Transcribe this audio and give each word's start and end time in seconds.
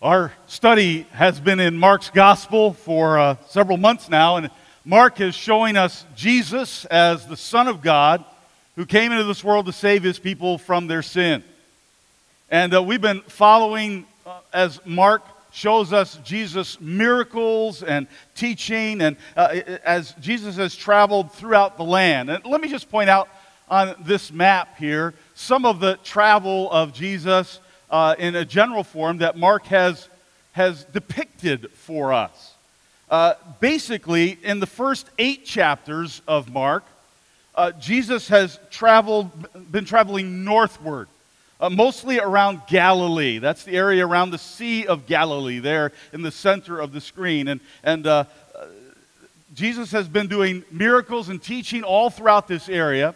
Our 0.00 0.32
study 0.46 1.08
has 1.10 1.40
been 1.40 1.58
in 1.58 1.76
Mark's 1.76 2.08
gospel 2.08 2.72
for 2.72 3.18
uh, 3.18 3.36
several 3.48 3.76
months 3.76 4.08
now, 4.08 4.36
and 4.36 4.48
Mark 4.84 5.20
is 5.20 5.34
showing 5.34 5.76
us 5.76 6.06
Jesus 6.14 6.84
as 6.84 7.26
the 7.26 7.36
Son 7.36 7.66
of 7.66 7.82
God 7.82 8.24
who 8.76 8.86
came 8.86 9.10
into 9.10 9.24
this 9.24 9.42
world 9.42 9.66
to 9.66 9.72
save 9.72 10.04
his 10.04 10.20
people 10.20 10.56
from 10.56 10.86
their 10.86 11.02
sin. 11.02 11.42
And 12.48 12.76
uh, 12.76 12.80
we've 12.80 13.00
been 13.00 13.22
following 13.22 14.06
uh, 14.24 14.38
as 14.52 14.78
Mark 14.86 15.24
shows 15.50 15.92
us 15.92 16.16
Jesus' 16.22 16.80
miracles 16.80 17.82
and 17.82 18.06
teaching, 18.36 19.00
and 19.00 19.16
uh, 19.36 19.48
as 19.84 20.12
Jesus 20.20 20.54
has 20.58 20.76
traveled 20.76 21.32
throughout 21.32 21.76
the 21.76 21.82
land. 21.82 22.30
And 22.30 22.44
let 22.44 22.60
me 22.60 22.68
just 22.68 22.88
point 22.88 23.10
out 23.10 23.28
on 23.68 23.96
this 24.04 24.30
map 24.30 24.76
here 24.76 25.14
some 25.34 25.64
of 25.64 25.80
the 25.80 25.96
travel 26.04 26.70
of 26.70 26.92
Jesus 26.92 27.58
uh, 27.90 28.14
in 28.18 28.34
a 28.34 28.44
general 28.44 28.84
form 28.84 29.18
that 29.18 29.36
Mark 29.36 29.66
has, 29.66 30.08
has 30.52 30.84
depicted 30.84 31.70
for 31.72 32.12
us. 32.12 32.54
Uh, 33.10 33.34
basically, 33.60 34.38
in 34.42 34.60
the 34.60 34.66
first 34.66 35.08
eight 35.18 35.44
chapters 35.44 36.20
of 36.28 36.52
Mark, 36.52 36.84
uh, 37.54 37.72
Jesus 37.72 38.28
has 38.28 38.58
traveled, 38.70 39.30
been 39.72 39.86
traveling 39.86 40.44
northward, 40.44 41.08
uh, 41.58 41.70
mostly 41.70 42.20
around 42.20 42.60
Galilee. 42.68 43.38
That's 43.38 43.64
the 43.64 43.76
area 43.76 44.06
around 44.06 44.30
the 44.30 44.38
Sea 44.38 44.86
of 44.86 45.06
Galilee, 45.06 45.58
there 45.58 45.92
in 46.12 46.22
the 46.22 46.30
center 46.30 46.78
of 46.78 46.92
the 46.92 47.00
screen. 47.00 47.48
And, 47.48 47.60
and 47.82 48.06
uh, 48.06 48.24
uh, 48.54 48.66
Jesus 49.54 49.90
has 49.92 50.06
been 50.06 50.28
doing 50.28 50.62
miracles 50.70 51.30
and 51.30 51.42
teaching 51.42 51.82
all 51.82 52.10
throughout 52.10 52.46
this 52.46 52.68
area, 52.68 53.14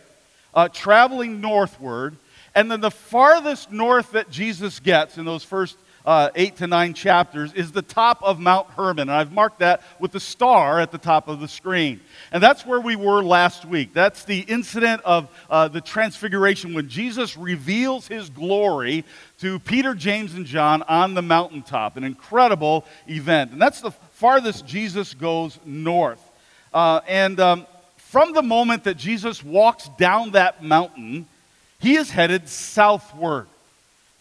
traveling 0.72 1.40
northward. 1.40 2.16
And 2.54 2.70
then 2.70 2.80
the 2.80 2.90
farthest 2.90 3.72
north 3.72 4.12
that 4.12 4.30
Jesus 4.30 4.80
gets 4.80 5.18
in 5.18 5.24
those 5.24 5.44
first 5.44 5.76
uh, 6.04 6.30
eight 6.34 6.56
to 6.56 6.66
nine 6.66 6.94
chapters 6.94 7.52
is 7.52 7.72
the 7.72 7.82
top 7.82 8.22
of 8.22 8.40
Mount 8.40 8.66
Hermon. 8.70 9.08
And 9.08 9.12
I've 9.12 9.32
marked 9.32 9.60
that 9.60 9.82
with 10.00 10.12
the 10.12 10.20
star 10.20 10.80
at 10.80 10.90
the 10.90 10.98
top 10.98 11.28
of 11.28 11.40
the 11.40 11.48
screen. 11.48 12.00
And 12.32 12.42
that's 12.42 12.66
where 12.66 12.80
we 12.80 12.96
were 12.96 13.22
last 13.22 13.64
week. 13.64 13.92
That's 13.92 14.24
the 14.24 14.40
incident 14.40 15.02
of 15.04 15.28
uh, 15.48 15.68
the 15.68 15.80
transfiguration 15.80 16.74
when 16.74 16.88
Jesus 16.88 17.36
reveals 17.36 18.08
his 18.08 18.30
glory 18.30 19.04
to 19.38 19.58
Peter, 19.60 19.94
James, 19.94 20.34
and 20.34 20.46
John 20.46 20.82
on 20.82 21.14
the 21.14 21.22
mountaintop. 21.22 21.96
An 21.96 22.04
incredible 22.04 22.84
event. 23.06 23.52
And 23.52 23.62
that's 23.62 23.80
the 23.80 23.92
farthest 23.92 24.66
Jesus 24.66 25.14
goes 25.14 25.58
north. 25.64 26.20
Uh, 26.74 27.00
and 27.06 27.38
um, 27.38 27.66
from 27.96 28.32
the 28.32 28.42
moment 28.42 28.84
that 28.84 28.96
Jesus 28.96 29.42
walks 29.42 29.88
down 29.98 30.32
that 30.32 30.64
mountain, 30.64 31.26
he 31.82 31.96
is 31.96 32.10
headed 32.10 32.48
southward. 32.48 33.48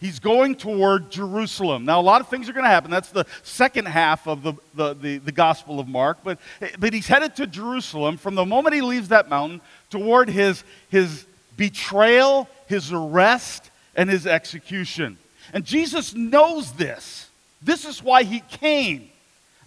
He's 0.00 0.18
going 0.18 0.56
toward 0.56 1.12
Jerusalem. 1.12 1.84
Now, 1.84 2.00
a 2.00 2.02
lot 2.02 2.20
of 2.20 2.26
things 2.26 2.48
are 2.48 2.52
going 2.52 2.64
to 2.64 2.70
happen. 2.70 2.90
That's 2.90 3.10
the 3.10 3.24
second 3.44 3.86
half 3.86 4.26
of 4.26 4.42
the, 4.42 4.54
the, 4.74 4.94
the, 4.94 5.18
the, 5.18 5.30
Gospel 5.30 5.78
of 5.78 5.86
Mark. 5.86 6.18
But, 6.24 6.40
but 6.76 6.92
he's 6.92 7.06
headed 7.06 7.36
to 7.36 7.46
Jerusalem 7.46 8.16
from 8.16 8.34
the 8.34 8.44
moment 8.44 8.74
he 8.74 8.82
leaves 8.82 9.08
that 9.08 9.28
mountain 9.28 9.60
toward 9.90 10.28
his, 10.28 10.64
his 10.88 11.24
betrayal, 11.56 12.48
his 12.66 12.92
arrest, 12.92 13.70
and 13.94 14.10
his 14.10 14.26
execution. 14.26 15.16
And 15.52 15.64
Jesus 15.64 16.14
knows 16.16 16.72
this. 16.72 17.28
This 17.62 17.84
is 17.84 18.02
why 18.02 18.24
he 18.24 18.40
came. 18.40 19.08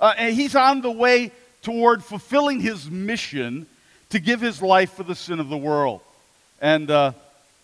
Uh, 0.02 0.16
and 0.18 0.36
he's 0.36 0.54
on 0.54 0.82
the 0.82 0.92
way 0.92 1.32
toward 1.62 2.04
fulfilling 2.04 2.60
his 2.60 2.92
mission 2.92 3.68
to 4.10 4.20
give 4.20 4.42
his 4.42 4.62
life 4.62 4.92
for 4.92 5.04
the 5.04 5.16
sin 5.16 5.40
of 5.40 5.48
the 5.48 5.58
world. 5.58 6.02
And 6.60 6.92
uh, 6.92 7.14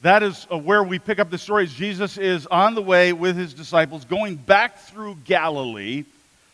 that 0.02 0.24
is 0.24 0.48
uh, 0.52 0.58
where 0.58 0.84
we 0.84 0.98
pick 0.98 1.20
up 1.20 1.30
the 1.30 1.38
story. 1.38 1.68
Jesus 1.68 2.18
is 2.18 2.48
on 2.48 2.74
the 2.74 2.82
way 2.82 3.14
with 3.14 3.38
his 3.38 3.54
disciples 3.54 4.04
going 4.06 4.36
back 4.36 4.80
through 4.80 5.18
Galilee 5.26 6.06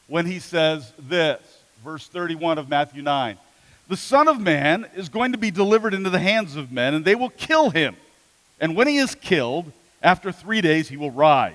when 0.07 0.25
he 0.25 0.39
says 0.39 0.91
this, 0.99 1.39
verse 1.83 2.07
31 2.07 2.57
of 2.57 2.69
Matthew 2.69 3.01
9. 3.01 3.37
The 3.87 3.97
Son 3.97 4.27
of 4.27 4.39
Man 4.39 4.85
is 4.95 5.07
going 5.07 5.31
to 5.31 5.37
be 5.37 5.49
delivered 5.49 5.93
into 5.93 6.09
the 6.09 6.19
hands 6.19 6.57
of 6.57 6.73
men, 6.73 6.93
and 6.93 7.05
they 7.05 7.15
will 7.15 7.29
kill 7.29 7.69
him. 7.69 7.95
And 8.59 8.75
when 8.75 8.87
he 8.87 8.97
is 8.97 9.15
killed, 9.15 9.71
after 10.03 10.31
three 10.33 10.59
days 10.59 10.89
he 10.89 10.97
will 10.97 11.11
rise. 11.11 11.53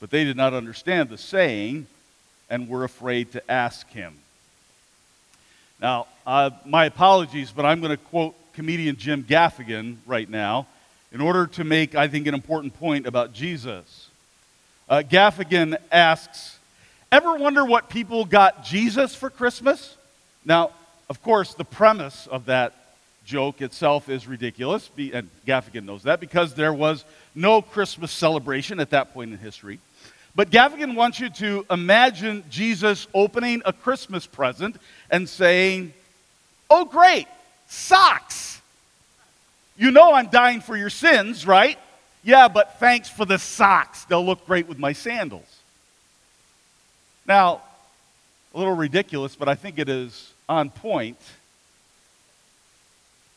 But 0.00 0.10
they 0.10 0.24
did 0.24 0.36
not 0.36 0.52
understand 0.52 1.10
the 1.10 1.18
saying 1.18 1.86
and 2.50 2.68
were 2.68 2.82
afraid 2.82 3.32
to 3.32 3.50
ask 3.50 3.88
him. 3.90 4.14
Now, 5.80 6.08
uh, 6.26 6.50
my 6.64 6.86
apologies, 6.86 7.52
but 7.52 7.64
I'm 7.64 7.80
going 7.80 7.96
to 7.96 7.96
quote 7.96 8.34
comedian 8.54 8.96
Jim 8.96 9.22
Gaffigan 9.22 9.98
right 10.04 10.28
now 10.28 10.66
in 11.12 11.20
order 11.20 11.46
to 11.46 11.64
make, 11.64 11.94
I 11.94 12.08
think, 12.08 12.26
an 12.26 12.34
important 12.34 12.78
point 12.78 13.06
about 13.06 13.32
Jesus. 13.32 14.10
Uh, 14.88 15.02
Gaffigan 15.08 15.76
asks, 15.90 16.58
Ever 17.10 17.36
wonder 17.36 17.64
what 17.64 17.88
people 17.88 18.26
got 18.26 18.64
Jesus 18.64 19.14
for 19.14 19.30
Christmas? 19.30 19.96
Now, 20.44 20.70
of 21.08 21.22
course, 21.22 21.54
the 21.54 21.64
premise 21.64 22.26
of 22.26 22.46
that 22.46 22.74
joke 23.24 23.62
itself 23.62 24.08
is 24.08 24.26
ridiculous, 24.26 24.90
and 24.96 25.28
Gaffigan 25.46 25.84
knows 25.84 26.02
that 26.02 26.20
because 26.20 26.54
there 26.54 26.72
was 26.72 27.04
no 27.34 27.62
Christmas 27.62 28.10
celebration 28.10 28.80
at 28.80 28.90
that 28.90 29.14
point 29.14 29.32
in 29.32 29.38
history. 29.38 29.78
But 30.34 30.50
Gaffigan 30.50 30.94
wants 30.94 31.18
you 31.18 31.30
to 31.30 31.66
imagine 31.70 32.44
Jesus 32.50 33.06
opening 33.12 33.62
a 33.64 33.72
Christmas 33.72 34.26
present 34.26 34.76
and 35.10 35.28
saying, 35.28 35.92
Oh, 36.70 36.84
great, 36.84 37.26
socks! 37.66 38.57
You 39.78 39.92
know 39.92 40.12
I'm 40.12 40.26
dying 40.26 40.60
for 40.60 40.76
your 40.76 40.90
sins, 40.90 41.46
right? 41.46 41.78
Yeah, 42.24 42.48
but 42.48 42.80
thanks 42.80 43.08
for 43.08 43.24
the 43.24 43.38
socks. 43.38 44.04
They'll 44.04 44.26
look 44.26 44.44
great 44.44 44.68
with 44.68 44.78
my 44.78 44.92
sandals. 44.92 45.46
Now, 47.26 47.62
a 48.54 48.58
little 48.58 48.74
ridiculous, 48.74 49.36
but 49.36 49.48
I 49.48 49.54
think 49.54 49.78
it 49.78 49.88
is 49.88 50.32
on 50.48 50.70
point 50.70 51.18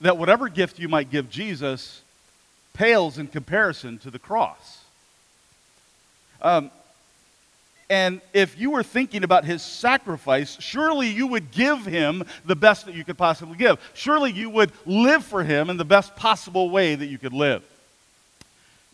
that 0.01 0.17
whatever 0.17 0.49
gift 0.49 0.79
you 0.79 0.89
might 0.89 1.11
give 1.11 1.29
Jesus 1.29 2.01
pales 2.73 3.19
in 3.19 3.27
comparison 3.27 3.99
to 3.99 4.09
the 4.09 4.17
cross. 4.17 4.79
Um, 6.41 6.71
and 7.91 8.21
if 8.31 8.57
you 8.57 8.71
were 8.71 8.83
thinking 8.83 9.25
about 9.25 9.43
his 9.43 9.61
sacrifice, 9.61 10.55
surely 10.61 11.09
you 11.09 11.27
would 11.27 11.51
give 11.51 11.85
him 11.85 12.23
the 12.45 12.55
best 12.55 12.85
that 12.85 12.95
you 12.95 13.03
could 13.03 13.17
possibly 13.17 13.57
give. 13.57 13.79
Surely 13.93 14.31
you 14.31 14.49
would 14.49 14.71
live 14.85 15.25
for 15.25 15.43
him 15.43 15.69
in 15.69 15.75
the 15.75 15.83
best 15.83 16.15
possible 16.15 16.69
way 16.69 16.95
that 16.95 17.07
you 17.07 17.17
could 17.17 17.33
live. 17.33 17.61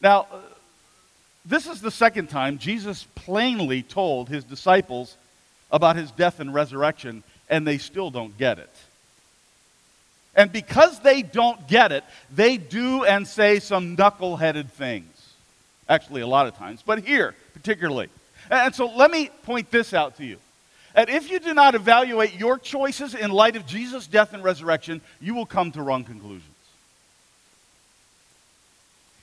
Now, 0.02 0.22
uh, 0.32 0.40
this 1.46 1.68
is 1.68 1.80
the 1.80 1.92
second 1.92 2.32
time 2.32 2.58
Jesus 2.58 3.06
plainly 3.14 3.84
told 3.84 4.30
his 4.30 4.44
disciples 4.44 5.16
about 5.72 5.96
his 5.96 6.10
death 6.10 6.40
and 6.40 6.52
resurrection, 6.52 7.22
and 7.52 7.68
they 7.68 7.78
still 7.78 8.10
don't 8.10 8.36
get 8.36 8.58
it. 8.58 8.76
And 10.36 10.52
because 10.52 11.02
they 11.02 11.22
don't 11.22 11.68
get 11.68 11.92
it, 11.92 12.04
they 12.34 12.58
do 12.58 13.04
and 13.04 13.28
say 13.28 13.60
some 13.60 13.94
knuckle-headed 13.94 14.74
things. 14.74 15.34
Actually, 15.88 16.22
a 16.22 16.28
lot 16.28 16.48
of 16.48 16.58
times, 16.58 16.82
but 16.84 17.04
here 17.04 17.36
particularly. 17.54 18.10
And 18.50 18.74
so 18.74 18.88
let 18.88 19.12
me 19.12 19.30
point 19.44 19.72
this 19.72 19.94
out 19.94 20.18
to 20.18 20.26
you. 20.26 20.38
And 20.96 21.10
if 21.10 21.30
you 21.30 21.40
do 21.40 21.54
not 21.54 21.76
evaluate 21.76 22.34
your 22.36 22.58
choices 22.58 23.14
in 23.14 23.30
light 23.32 23.56
of 23.56 23.68
Jesus' 23.68 24.08
death 24.08 24.34
and 24.34 24.44
resurrection, 24.44 25.02
you 25.22 25.36
will 25.36 25.46
come 25.46 25.72
to 25.74 25.82
wrong 25.82 26.04
conclusions. 26.04 26.44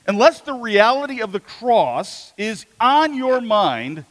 Unless 0.07 0.41
the 0.41 0.53
reality 0.53 1.21
of 1.21 1.31
the 1.31 1.39
cross 1.39 2.31
is 2.37 2.65
on 2.79 3.15
your 3.15 3.41
mind, 3.41 4.05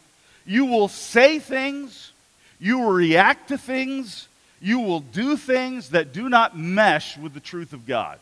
you 0.45 0.67
will 0.67 0.89
say 0.89 1.39
things, 1.39 2.13
you 2.59 2.81
will 2.81 2.93
react 2.93 3.49
to 3.49 3.57
things, 3.57 4.29
you 4.61 4.81
will 4.81 5.01
do 5.01 5.37
things 5.37 5.91
that 5.91 6.13
do 6.13 6.29
not 6.29 6.59
mesh 6.59 7.17
with 7.17 7.33
the 7.33 7.41
truth 7.41 7.73
of 7.73 7.87
God. 7.87 8.19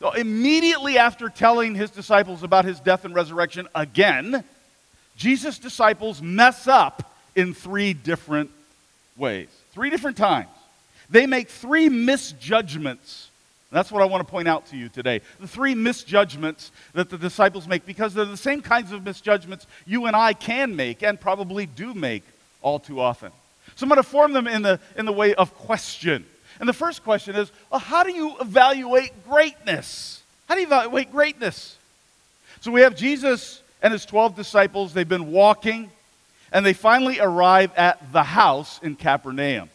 So 0.00 0.10
immediately 0.12 0.98
after 0.98 1.28
telling 1.28 1.76
his 1.76 1.90
disciples 1.90 2.42
about 2.42 2.64
his 2.64 2.80
death 2.80 3.04
and 3.04 3.14
resurrection 3.14 3.68
again, 3.74 4.42
Jesus' 5.16 5.58
disciples 5.58 6.20
mess 6.22 6.66
up 6.66 7.12
in 7.34 7.54
three 7.54 7.92
different 7.92 8.50
ways, 9.16 9.48
three 9.72 9.90
different 9.90 10.16
times. 10.16 10.48
They 11.10 11.26
make 11.26 11.48
three 11.48 11.88
misjudgments. 11.88 13.28
That's 13.70 13.90
what 13.90 14.02
I 14.02 14.04
want 14.04 14.26
to 14.26 14.30
point 14.30 14.48
out 14.48 14.66
to 14.66 14.76
you 14.76 14.88
today. 14.88 15.22
The 15.40 15.48
three 15.48 15.74
misjudgments 15.74 16.70
that 16.92 17.08
the 17.08 17.16
disciples 17.16 17.66
make, 17.66 17.86
because 17.86 18.12
they're 18.12 18.26
the 18.26 18.36
same 18.36 18.60
kinds 18.60 18.92
of 18.92 19.04
misjudgments 19.04 19.66
you 19.86 20.06
and 20.06 20.14
I 20.14 20.34
can 20.34 20.76
make 20.76 21.02
and 21.02 21.18
probably 21.18 21.66
do 21.66 21.94
make 21.94 22.22
all 22.60 22.78
too 22.78 23.00
often. 23.00 23.32
So 23.76 23.84
I'm 23.84 23.88
going 23.88 23.96
to 23.96 24.02
form 24.02 24.34
them 24.34 24.46
in 24.46 24.62
the, 24.62 24.78
in 24.96 25.06
the 25.06 25.12
way 25.12 25.34
of 25.34 25.54
question. 25.54 26.26
And 26.60 26.68
the 26.68 26.74
first 26.74 27.02
question 27.02 27.34
is 27.34 27.50
well, 27.70 27.80
how 27.80 28.02
do 28.02 28.12
you 28.12 28.36
evaluate 28.40 29.12
greatness? 29.28 30.22
How 30.48 30.54
do 30.54 30.60
you 30.60 30.66
evaluate 30.66 31.10
greatness? 31.10 31.76
So 32.60 32.70
we 32.70 32.82
have 32.82 32.94
Jesus 32.94 33.61
and 33.82 33.92
his 33.92 34.06
12 34.06 34.36
disciples. 34.36 34.94
They've 34.94 35.08
been 35.08 35.32
walking, 35.32 35.90
and 36.52 36.64
they 36.64 36.72
finally 36.72 37.20
arrive 37.20 37.72
at 37.76 38.12
the 38.12 38.22
house 38.22 38.80
in 38.82 38.96
Capernaum. 38.96 39.68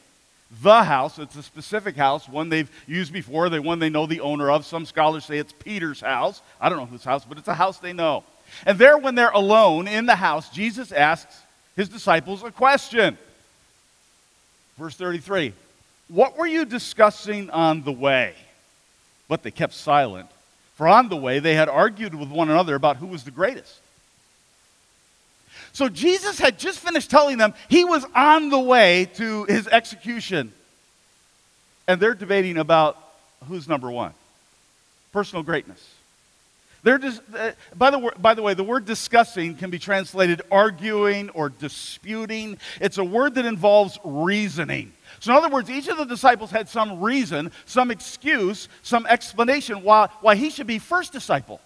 The 0.61 0.83
house, 0.83 1.19
it's 1.19 1.35
a 1.35 1.43
specific 1.43 1.97
house, 1.97 2.27
one 2.27 2.47
they've 2.47 2.71
used 2.87 3.11
before, 3.11 3.49
the 3.49 3.61
one 3.61 3.79
they 3.79 3.89
know 3.89 4.05
the 4.05 4.21
owner 4.21 4.49
of. 4.49 4.65
Some 4.65 4.85
scholars 4.85 5.25
say 5.25 5.37
it's 5.37 5.51
Peter's 5.51 5.99
house. 5.99 6.41
I 6.59 6.69
don't 6.69 6.77
know 6.77 6.85
whose 6.85 7.03
house, 7.03 7.25
but 7.25 7.37
it's 7.37 7.49
a 7.49 7.53
house 7.53 7.79
they 7.79 7.91
know. 7.91 8.23
And 8.65 8.79
there, 8.79 8.97
when 8.97 9.15
they're 9.15 9.29
alone 9.29 9.89
in 9.89 10.05
the 10.05 10.15
house, 10.15 10.49
Jesus 10.49 10.93
asks 10.93 11.41
his 11.75 11.89
disciples 11.89 12.43
a 12.43 12.51
question. 12.51 13.17
Verse 14.77 14.95
33 14.95 15.53
What 16.07 16.37
were 16.37 16.47
you 16.47 16.63
discussing 16.63 17.49
on 17.49 17.83
the 17.83 17.91
way? 17.91 18.33
But 19.27 19.43
they 19.43 19.51
kept 19.51 19.73
silent, 19.73 20.29
for 20.75 20.87
on 20.87 21.09
the 21.09 21.17
way 21.17 21.39
they 21.39 21.55
had 21.55 21.67
argued 21.67 22.15
with 22.15 22.29
one 22.29 22.49
another 22.49 22.75
about 22.75 22.95
who 22.95 23.07
was 23.07 23.25
the 23.25 23.31
greatest. 23.31 23.81
So 25.77 25.89
Jesus 25.89 26.39
had 26.39 26.57
just 26.57 26.79
finished 26.79 27.11
telling 27.11 27.37
them 27.37 27.53
he 27.69 27.85
was 27.85 28.03
on 28.15 28.49
the 28.49 28.57
way 28.57 29.11
to 29.13 29.43
his 29.43 29.67
execution. 29.67 30.51
And 31.87 32.01
they're 32.01 32.15
debating 32.15 32.57
about 32.57 32.97
who's 33.47 33.67
number 33.67 33.91
one 33.91 34.13
personal 35.13 35.43
greatness. 35.43 35.93
They're 36.81 36.97
just, 36.97 37.21
uh, 37.31 37.51
by, 37.75 37.91
the, 37.91 38.11
by 38.17 38.33
the 38.33 38.41
way, 38.41 38.55
the 38.55 38.63
word 38.63 38.85
discussing 38.85 39.53
can 39.53 39.69
be 39.69 39.77
translated 39.77 40.41
arguing 40.49 41.29
or 41.29 41.49
disputing. 41.49 42.57
It's 42.81 42.97
a 42.97 43.03
word 43.03 43.35
that 43.35 43.45
involves 43.45 43.99
reasoning. 44.03 44.93
So, 45.19 45.31
in 45.31 45.37
other 45.37 45.53
words, 45.53 45.69
each 45.69 45.89
of 45.89 45.97
the 45.97 46.05
disciples 46.05 46.49
had 46.49 46.69
some 46.69 47.01
reason, 47.01 47.51
some 47.67 47.91
excuse, 47.91 48.67
some 48.81 49.05
explanation 49.05 49.83
why, 49.83 50.09
why 50.21 50.37
he 50.37 50.49
should 50.49 50.65
be 50.65 50.79
first 50.79 51.13
disciple. 51.13 51.61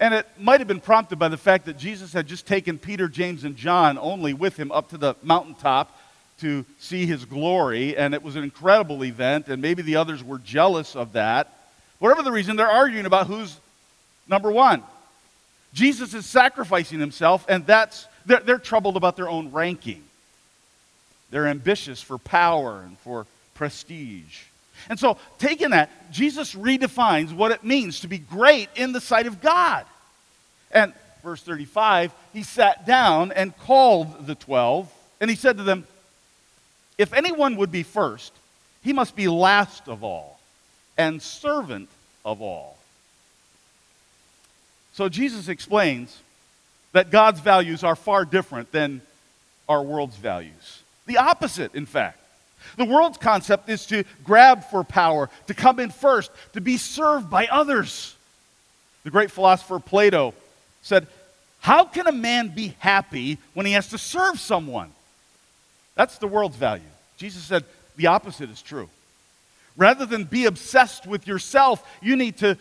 And 0.00 0.14
it 0.14 0.26
might 0.38 0.60
have 0.60 0.68
been 0.68 0.80
prompted 0.80 1.18
by 1.18 1.28
the 1.28 1.36
fact 1.36 1.66
that 1.66 1.76
Jesus 1.76 2.12
had 2.12 2.26
just 2.26 2.46
taken 2.46 2.78
Peter, 2.78 3.08
James, 3.08 3.44
and 3.44 3.56
John 3.56 3.98
only 3.98 4.32
with 4.32 4.56
him 4.56 4.70
up 4.70 4.90
to 4.90 4.98
the 4.98 5.14
mountaintop 5.22 5.96
to 6.40 6.64
see 6.78 7.04
his 7.04 7.24
glory, 7.24 7.96
and 7.96 8.14
it 8.14 8.22
was 8.22 8.36
an 8.36 8.44
incredible 8.44 9.04
event, 9.04 9.48
and 9.48 9.60
maybe 9.60 9.82
the 9.82 9.96
others 9.96 10.22
were 10.22 10.38
jealous 10.38 10.94
of 10.94 11.14
that. 11.14 11.52
Whatever 11.98 12.22
the 12.22 12.30
reason, 12.30 12.54
they're 12.54 12.68
arguing 12.68 13.06
about 13.06 13.26
who's 13.26 13.58
number 14.28 14.50
one. 14.50 14.84
Jesus 15.74 16.14
is 16.14 16.26
sacrificing 16.26 17.00
himself, 17.00 17.44
and 17.48 17.66
that's 17.66 18.06
they're, 18.24 18.40
they're 18.40 18.58
troubled 18.58 18.96
about 18.96 19.16
their 19.16 19.28
own 19.28 19.50
ranking. 19.50 20.02
They're 21.30 21.48
ambitious 21.48 22.00
for 22.00 22.18
power 22.18 22.82
and 22.82 22.96
for 22.98 23.26
prestige. 23.54 24.44
And 24.88 24.98
so, 24.98 25.18
taking 25.38 25.70
that, 25.70 25.90
Jesus 26.12 26.54
redefines 26.54 27.32
what 27.32 27.52
it 27.52 27.64
means 27.64 28.00
to 28.00 28.08
be 28.08 28.18
great 28.18 28.68
in 28.76 28.92
the 28.92 29.00
sight 29.00 29.26
of 29.26 29.40
God. 29.40 29.84
And 30.70 30.92
verse 31.22 31.42
35, 31.42 32.12
he 32.32 32.42
sat 32.42 32.86
down 32.86 33.32
and 33.32 33.56
called 33.58 34.26
the 34.26 34.34
twelve, 34.34 34.92
and 35.20 35.28
he 35.28 35.36
said 35.36 35.56
to 35.58 35.62
them, 35.62 35.86
If 36.96 37.12
anyone 37.12 37.56
would 37.56 37.72
be 37.72 37.82
first, 37.82 38.32
he 38.82 38.92
must 38.92 39.16
be 39.16 39.28
last 39.28 39.88
of 39.88 40.04
all 40.04 40.38
and 40.96 41.20
servant 41.22 41.88
of 42.24 42.42
all. 42.42 42.76
So, 44.94 45.08
Jesus 45.08 45.48
explains 45.48 46.18
that 46.92 47.10
God's 47.10 47.40
values 47.40 47.84
are 47.84 47.96
far 47.96 48.24
different 48.24 48.72
than 48.72 49.00
our 49.68 49.82
world's 49.82 50.16
values. 50.16 50.82
The 51.06 51.18
opposite, 51.18 51.74
in 51.74 51.86
fact. 51.86 52.18
The 52.76 52.84
world's 52.84 53.18
concept 53.18 53.68
is 53.68 53.86
to 53.86 54.04
grab 54.24 54.64
for 54.64 54.84
power, 54.84 55.30
to 55.46 55.54
come 55.54 55.80
in 55.80 55.90
first, 55.90 56.30
to 56.52 56.60
be 56.60 56.76
served 56.76 57.30
by 57.30 57.46
others. 57.46 58.14
The 59.04 59.10
great 59.10 59.30
philosopher 59.30 59.78
Plato 59.78 60.34
said, 60.82 61.06
How 61.60 61.84
can 61.84 62.06
a 62.06 62.12
man 62.12 62.48
be 62.48 62.74
happy 62.78 63.38
when 63.54 63.66
he 63.66 63.72
has 63.72 63.88
to 63.88 63.98
serve 63.98 64.38
someone? 64.38 64.90
That's 65.94 66.18
the 66.18 66.28
world's 66.28 66.56
value. 66.56 66.82
Jesus 67.16 67.42
said, 67.42 67.64
The 67.96 68.08
opposite 68.08 68.50
is 68.50 68.62
true. 68.62 68.88
Rather 69.76 70.06
than 70.06 70.24
be 70.24 70.46
obsessed 70.46 71.06
with 71.06 71.26
yourself, 71.26 71.88
you 72.02 72.16
need 72.16 72.36
to 72.38 72.58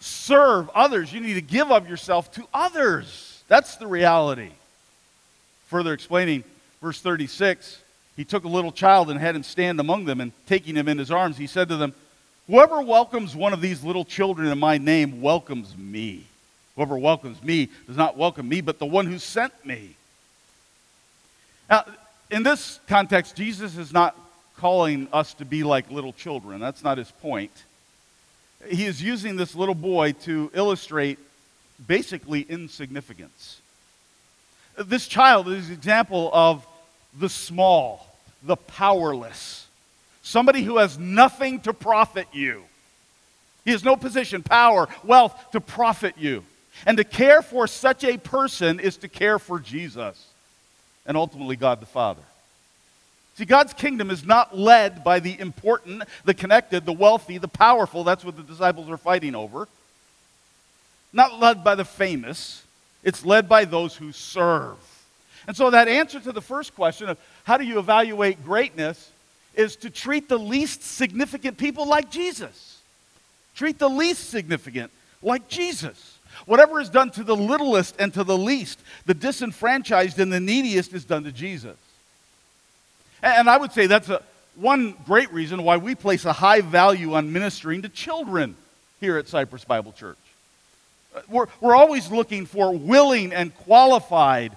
serve 0.00 0.68
others. 0.70 1.12
You 1.12 1.20
need 1.20 1.34
to 1.34 1.40
give 1.40 1.70
of 1.70 1.88
yourself 1.88 2.32
to 2.32 2.46
others. 2.52 3.42
That's 3.48 3.76
the 3.76 3.86
reality. 3.86 4.50
Further 5.68 5.92
explaining 5.92 6.44
verse 6.82 7.00
36 7.00 7.78
he 8.20 8.24
took 8.24 8.44
a 8.44 8.48
little 8.48 8.70
child 8.70 9.10
and 9.10 9.18
had 9.18 9.34
him 9.34 9.42
stand 9.42 9.80
among 9.80 10.04
them, 10.04 10.20
and 10.20 10.32
taking 10.44 10.74
him 10.74 10.88
in 10.88 10.98
his 10.98 11.10
arms, 11.10 11.38
he 11.38 11.46
said 11.46 11.70
to 11.70 11.78
them, 11.78 11.94
Whoever 12.48 12.82
welcomes 12.82 13.34
one 13.34 13.54
of 13.54 13.62
these 13.62 13.82
little 13.82 14.04
children 14.04 14.48
in 14.48 14.58
my 14.58 14.76
name 14.76 15.22
welcomes 15.22 15.74
me. 15.74 16.26
Whoever 16.76 16.98
welcomes 16.98 17.42
me 17.42 17.70
does 17.86 17.96
not 17.96 18.18
welcome 18.18 18.46
me, 18.46 18.60
but 18.60 18.78
the 18.78 18.84
one 18.84 19.06
who 19.06 19.18
sent 19.18 19.64
me. 19.64 19.96
Now, 21.70 21.86
in 22.30 22.42
this 22.42 22.78
context, 22.86 23.36
Jesus 23.36 23.78
is 23.78 23.90
not 23.90 24.14
calling 24.58 25.08
us 25.14 25.32
to 25.32 25.46
be 25.46 25.64
like 25.64 25.90
little 25.90 26.12
children. 26.12 26.60
That's 26.60 26.84
not 26.84 26.98
his 26.98 27.10
point. 27.22 27.52
He 28.68 28.84
is 28.84 29.02
using 29.02 29.36
this 29.36 29.54
little 29.54 29.74
boy 29.74 30.12
to 30.24 30.50
illustrate 30.52 31.18
basically 31.86 32.42
insignificance. 32.42 33.62
This 34.76 35.08
child 35.08 35.48
is 35.48 35.68
an 35.68 35.72
example 35.72 36.28
of 36.34 36.66
the 37.18 37.28
small, 37.28 38.09
the 38.42 38.56
powerless, 38.56 39.66
somebody 40.22 40.62
who 40.62 40.78
has 40.78 40.98
nothing 40.98 41.60
to 41.60 41.72
profit 41.72 42.28
you. 42.32 42.62
He 43.64 43.72
has 43.72 43.84
no 43.84 43.96
position, 43.96 44.42
power, 44.42 44.88
wealth 45.04 45.34
to 45.52 45.60
profit 45.60 46.14
you. 46.18 46.44
And 46.86 46.96
to 46.96 47.04
care 47.04 47.42
for 47.42 47.66
such 47.66 48.04
a 48.04 48.16
person 48.16 48.80
is 48.80 48.96
to 48.98 49.08
care 49.08 49.38
for 49.38 49.58
Jesus 49.58 50.26
and 51.04 51.16
ultimately 51.16 51.56
God 51.56 51.80
the 51.80 51.86
Father. 51.86 52.22
See, 53.36 53.44
God's 53.44 53.72
kingdom 53.72 54.10
is 54.10 54.24
not 54.24 54.56
led 54.56 55.02
by 55.04 55.20
the 55.20 55.38
important, 55.38 56.02
the 56.24 56.34
connected, 56.34 56.84
the 56.84 56.92
wealthy, 56.92 57.38
the 57.38 57.48
powerful. 57.48 58.04
That's 58.04 58.24
what 58.24 58.36
the 58.36 58.42
disciples 58.42 58.90
are 58.90 58.96
fighting 58.96 59.34
over. 59.34 59.68
Not 61.12 61.40
led 61.40 61.64
by 61.64 61.74
the 61.74 61.84
famous, 61.84 62.62
it's 63.02 63.24
led 63.24 63.48
by 63.48 63.64
those 63.64 63.96
who 63.96 64.12
serve. 64.12 64.76
And 65.46 65.56
so, 65.56 65.70
that 65.70 65.88
answer 65.88 66.20
to 66.20 66.32
the 66.32 66.40
first 66.40 66.74
question 66.74 67.08
of 67.08 67.18
how 67.44 67.56
do 67.56 67.64
you 67.64 67.78
evaluate 67.78 68.44
greatness 68.44 69.10
is 69.54 69.76
to 69.76 69.90
treat 69.90 70.28
the 70.28 70.38
least 70.38 70.82
significant 70.82 71.58
people 71.58 71.86
like 71.86 72.10
Jesus. 72.10 72.78
Treat 73.54 73.78
the 73.78 73.88
least 73.88 74.30
significant 74.30 74.90
like 75.22 75.48
Jesus. 75.48 76.18
Whatever 76.46 76.80
is 76.80 76.88
done 76.88 77.10
to 77.10 77.24
the 77.24 77.36
littlest 77.36 77.96
and 77.98 78.14
to 78.14 78.24
the 78.24 78.38
least, 78.38 78.78
the 79.06 79.14
disenfranchised 79.14 80.18
and 80.18 80.32
the 80.32 80.40
neediest 80.40 80.92
is 80.94 81.04
done 81.04 81.24
to 81.24 81.32
Jesus. 81.32 81.76
And 83.22 83.50
I 83.50 83.58
would 83.58 83.72
say 83.72 83.86
that's 83.86 84.08
a, 84.08 84.22
one 84.54 84.94
great 85.06 85.32
reason 85.32 85.62
why 85.62 85.76
we 85.76 85.94
place 85.94 86.24
a 86.24 86.32
high 86.32 86.60
value 86.60 87.14
on 87.14 87.32
ministering 87.32 87.82
to 87.82 87.88
children 87.88 88.56
here 89.00 89.18
at 89.18 89.28
Cypress 89.28 89.64
Bible 89.64 89.92
Church. 89.92 90.16
Uh, 91.14 91.20
we're, 91.28 91.46
we're 91.60 91.74
always 91.74 92.10
looking 92.10 92.46
for 92.46 92.74
willing 92.74 93.32
and 93.32 93.54
qualified 93.54 94.56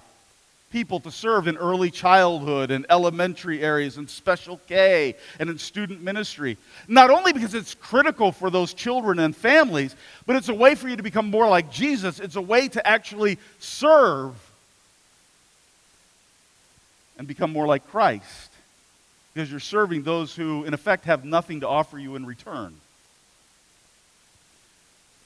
people 0.74 0.98
to 0.98 1.10
serve 1.12 1.46
in 1.46 1.56
early 1.56 1.88
childhood 1.88 2.72
and 2.72 2.84
elementary 2.90 3.62
areas 3.62 3.96
and 3.96 4.10
special 4.10 4.60
K 4.66 5.14
and 5.38 5.48
in 5.48 5.56
student 5.56 6.02
ministry. 6.02 6.56
Not 6.88 7.10
only 7.10 7.32
because 7.32 7.54
it's 7.54 7.76
critical 7.76 8.32
for 8.32 8.50
those 8.50 8.74
children 8.74 9.20
and 9.20 9.36
families, 9.36 9.94
but 10.26 10.34
it's 10.34 10.48
a 10.48 10.54
way 10.54 10.74
for 10.74 10.88
you 10.88 10.96
to 10.96 11.02
become 11.04 11.30
more 11.30 11.48
like 11.48 11.70
Jesus. 11.70 12.18
It's 12.18 12.34
a 12.34 12.42
way 12.42 12.66
to 12.66 12.84
actually 12.84 13.38
serve 13.60 14.34
and 17.18 17.28
become 17.28 17.52
more 17.52 17.68
like 17.68 17.86
Christ 17.92 18.50
because 19.32 19.48
you're 19.48 19.60
serving 19.60 20.02
those 20.02 20.34
who, 20.34 20.64
in 20.64 20.74
effect, 20.74 21.04
have 21.04 21.24
nothing 21.24 21.60
to 21.60 21.68
offer 21.68 22.00
you 22.00 22.16
in 22.16 22.26
return. 22.26 22.74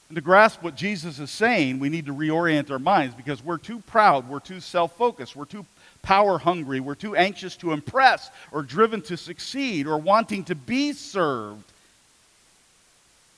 And 0.09 0.15
to 0.15 0.21
grasp 0.21 0.63
what 0.63 0.75
Jesus 0.75 1.19
is 1.19 1.29
saying, 1.29 1.77
we 1.79 1.87
need 1.87 2.07
to 2.07 2.13
reorient 2.13 2.71
our 2.71 2.79
minds 2.79 3.13
because 3.13 3.43
we're 3.43 3.59
too 3.59 3.79
proud, 3.81 4.27
we're 4.27 4.39
too 4.39 4.59
self 4.59 4.97
focused, 4.97 5.35
we're 5.35 5.45
too 5.45 5.65
power 6.01 6.39
hungry, 6.39 6.79
we're 6.79 6.95
too 6.95 7.15
anxious 7.15 7.55
to 7.57 7.73
impress 7.73 8.31
or 8.51 8.63
driven 8.63 9.01
to 9.03 9.15
succeed 9.15 9.85
or 9.85 9.99
wanting 9.99 10.43
to 10.45 10.55
be 10.55 10.93
served. 10.93 11.63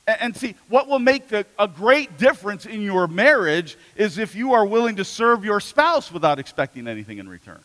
And, 0.07 0.35
see, 0.35 0.55
what 0.69 0.87
will 0.87 0.99
make 0.99 1.31
a, 1.31 1.45
a 1.59 1.67
great 1.67 2.17
difference 2.17 2.65
in 2.65 2.81
your 2.81 3.07
marriage 3.07 3.77
is 3.95 4.17
if 4.17 4.33
you 4.33 4.53
are 4.53 4.65
willing 4.65 4.95
to 4.95 5.05
serve 5.05 5.45
your 5.45 5.59
spouse 5.59 6.11
without 6.11 6.39
expecting 6.39 6.87
anything 6.87 7.17
in 7.17 7.29
return. 7.29 7.59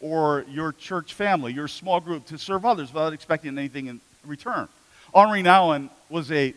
Or 0.00 0.44
your 0.48 0.72
church 0.72 1.12
family, 1.12 1.52
your 1.52 1.68
small 1.68 2.00
group, 2.00 2.26
to 2.26 2.38
serve 2.38 2.64
others 2.64 2.92
without 2.92 3.12
expecting 3.12 3.58
anything 3.58 3.88
in 3.88 4.00
return. 4.24 4.68
Henri 5.14 5.42
Nouwen 5.42 5.90
was 6.08 6.30
a 6.32 6.54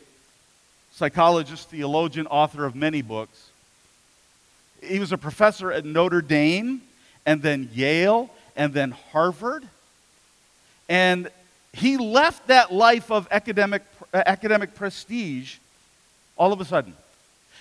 psychologist, 0.92 1.70
theologian, 1.70 2.28
author 2.28 2.66
of 2.66 2.76
many 2.76 3.02
books. 3.02 3.50
He 4.84 5.00
was 5.00 5.12
a 5.12 5.18
professor 5.18 5.72
at 5.72 5.86
Notre 5.86 6.22
Dame 6.22 6.82
and 7.26 7.42
then 7.42 7.70
Yale 7.74 8.30
and 8.56 8.74
then 8.74 8.92
Harvard. 9.12 9.64
And 10.90 11.30
he 11.74 11.98
left 11.98 12.48
that 12.48 12.74
life 12.74 13.12
of 13.12 13.28
academic, 13.32 13.84
academic 14.14 14.76
prestige 14.76 15.58
all 16.38 16.52
of 16.52 16.60
a 16.60 16.66
sudden. 16.66 16.96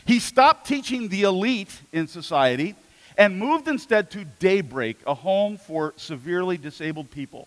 He 0.06 0.18
stopped 0.18 0.66
teaching 0.66 1.08
the 1.08 1.22
elite 1.22 1.80
in 1.92 2.06
society 2.06 2.74
and 3.18 3.38
moved 3.38 3.68
instead 3.68 4.10
to 4.12 4.24
Daybreak, 4.38 4.96
a 5.06 5.14
home 5.14 5.58
for 5.58 5.92
severely 5.96 6.56
disabled 6.56 7.10
people. 7.10 7.46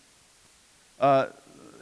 Uh, 0.99 1.27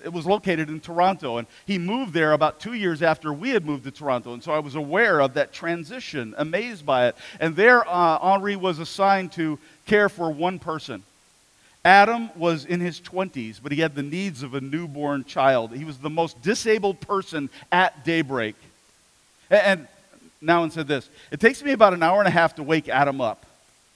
it 0.04 0.12
was 0.12 0.26
located 0.26 0.70
in 0.70 0.80
Toronto. 0.80 1.38
And 1.38 1.48
he 1.66 1.78
moved 1.78 2.14
there 2.14 2.34
about 2.34 2.60
two 2.60 2.74
years 2.74 3.02
after 3.02 3.32
we 3.34 3.50
had 3.50 3.66
moved 3.66 3.84
to 3.86 3.92
Toronto. 3.92 4.34
And 4.34 4.44
so 4.44 4.52
I 4.52 4.60
was 4.60 4.76
aware 4.76 5.22
of 5.22 5.34
that 5.36 5.54
transition, 5.54 6.34
amazed 6.38 6.86
by 6.86 7.08
it. 7.08 7.16
And 7.40 7.56
there, 7.56 7.88
uh, 7.88 8.20
Henri 8.20 8.56
was 8.56 8.80
assigned 8.80 9.32
to 9.34 9.60
care 9.86 10.10
for 10.10 10.32
one 10.32 10.60
person. 10.60 11.04
Adam 11.84 12.30
was 12.36 12.66
in 12.66 12.80
his 12.80 13.02
20s, 13.02 13.60
but 13.62 13.72
he 13.72 13.82
had 13.82 13.96
the 13.96 14.04
needs 14.04 14.44
of 14.44 14.54
a 14.54 14.62
newborn 14.62 15.24
child. 15.26 15.72
He 15.72 15.84
was 15.84 15.98
the 15.98 16.12
most 16.12 16.40
disabled 16.42 17.00
person 17.00 17.50
at 17.72 18.06
daybreak. 18.06 18.56
And 19.50 19.88
Nouwen 20.44 20.72
said 20.72 20.88
this 20.88 21.10
It 21.32 21.40
takes 21.40 21.64
me 21.64 21.72
about 21.72 21.94
an 21.94 22.04
hour 22.04 22.20
and 22.20 22.28
a 22.28 22.32
half 22.32 22.56
to 22.56 22.64
wake 22.64 22.88
Adam 22.88 23.20
up, 23.20 23.46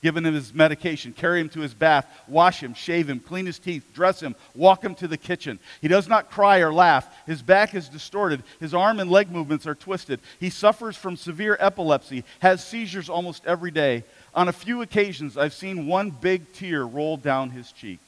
giving 0.01 0.23
him 0.23 0.33
his 0.33 0.53
medication, 0.53 1.13
carry 1.13 1.39
him 1.39 1.49
to 1.49 1.61
his 1.61 1.73
bath, 1.73 2.05
wash 2.27 2.61
him, 2.61 2.73
shave 2.73 3.09
him, 3.09 3.19
clean 3.19 3.45
his 3.45 3.59
teeth, 3.59 3.83
dress 3.93 4.21
him, 4.21 4.35
walk 4.53 4.83
him 4.83 4.93
to 4.95 5.07
the 5.07 5.17
kitchen. 5.17 5.59
He 5.81 5.87
does 5.87 6.07
not 6.07 6.29
cry 6.29 6.59
or 6.59 6.73
laugh. 6.73 7.07
His 7.25 7.41
back 7.41 7.73
is 7.73 7.89
distorted. 7.89 8.43
His 8.59 8.73
arm 8.73 8.99
and 8.99 9.09
leg 9.09 9.31
movements 9.31 9.65
are 9.65 9.75
twisted. 9.75 10.19
He 10.39 10.49
suffers 10.49 10.95
from 10.95 11.17
severe 11.17 11.57
epilepsy, 11.59 12.23
has 12.39 12.63
seizures 12.63 13.09
almost 13.09 13.45
every 13.45 13.71
day. 13.71 14.03
On 14.33 14.47
a 14.47 14.53
few 14.53 14.81
occasions, 14.81 15.37
I've 15.37 15.53
seen 15.53 15.87
one 15.87 16.11
big 16.11 16.53
tear 16.53 16.85
roll 16.85 17.17
down 17.17 17.49
his 17.49 17.71
cheek. 17.71 17.99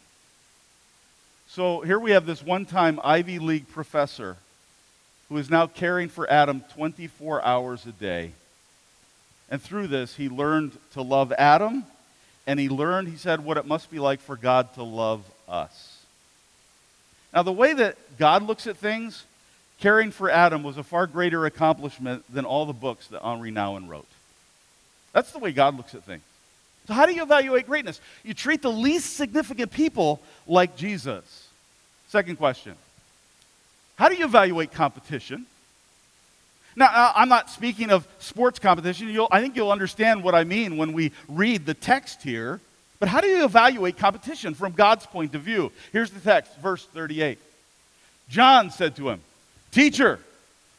So 1.48 1.82
here 1.82 2.00
we 2.00 2.12
have 2.12 2.25
this 2.25 2.44
one 2.44 2.65
time 2.65 3.00
Ivy 3.03 3.39
League 3.39 3.70
professor 3.70 4.38
who 5.29 5.38
is 5.38 5.50
now 5.50 5.67
caring 5.67 6.10
for 6.10 6.29
Adam 6.29 6.63
24 6.74 7.44
hours 7.44 7.86
a 7.86 7.91
day. 7.91 8.32
And 9.50 9.62
through 9.62 9.88
this, 9.88 10.16
he 10.16 10.30
learned 10.30 10.77
to 10.94 11.01
love 11.01 11.32
Adam, 11.38 11.86
and 12.46 12.60
he 12.60 12.70
learned, 12.70 13.08
he 13.08 13.18
said, 13.18 13.44
what 13.44 13.58
it 13.58 13.66
must 13.66 13.89
be 13.89 14.00
like 14.00 14.20
for 14.20 14.36
God 14.36 14.74
to 14.75 14.84
love 14.84 15.24
us. 15.48 16.01
Now, 17.34 17.44
the 17.44 17.51
way 17.51 17.74
that 17.74 17.98
God 18.18 18.44
looks 18.44 18.68
at 18.68 18.77
things, 18.77 19.25
caring 19.80 20.12
for 20.12 20.30
Adam 20.30 20.63
was 20.63 20.77
a 20.77 20.84
far 20.84 21.08
greater 21.08 21.46
accomplishment 21.46 22.24
than 22.34 22.46
all 22.46 22.66
the 22.66 22.74
books 22.74 23.08
that 23.08 23.22
Henri 23.22 23.51
Nouwen 23.51 23.88
wrote. 23.88 24.08
That's 25.13 25.32
the 25.32 25.39
way 25.39 25.51
God 25.51 25.75
looks 25.75 25.96
at 25.96 26.04
things. 26.04 26.24
So, 26.88 26.94
how 26.94 27.06
do 27.06 27.13
you 27.13 27.24
evaluate 27.24 27.68
greatness? 27.68 28.00
You 28.24 28.34
treat 28.34 28.62
the 28.62 28.72
least 28.72 29.18
significant 29.18 29.72
people 29.72 30.22
like 30.48 30.77
Jesus. 30.77 31.48
Second 32.08 32.38
question 32.38 32.75
how 33.98 34.10
do 34.10 34.16
you 34.16 34.25
evaluate 34.25 34.72
competition? 34.72 35.46
Now, 36.78 36.92
uh, 36.94 37.12
I'm 37.16 37.28
not 37.28 37.50
speaking 37.50 37.90
of 37.90 38.08
sports 38.20 38.60
competition. 38.60 39.10
You'll, 39.10 39.28
I 39.32 39.42
think 39.42 39.56
you'll 39.56 39.72
understand 39.72 40.24
what 40.24 40.36
I 40.36 40.44
mean 40.44 40.78
when 40.78 40.94
we 40.94 41.12
read 41.28 41.66
the 41.66 41.74
text 41.74 42.22
here. 42.22 42.62
But 43.00 43.10
how 43.10 43.20
do 43.20 43.28
you 43.28 43.44
evaluate 43.46 43.98
competition 43.98 44.54
from 44.54 44.74
God's 44.74 45.08
point 45.08 45.34
of 45.34 45.42
view? 45.42 45.72
Here's 45.92 46.12
the 46.12 46.20
text, 46.20 46.56
verse 46.60 46.86
38. 46.86 47.40
John 48.30 48.70
said 48.70 48.96
to 48.98 49.10
him, 49.10 49.22
Teacher, 49.72 50.20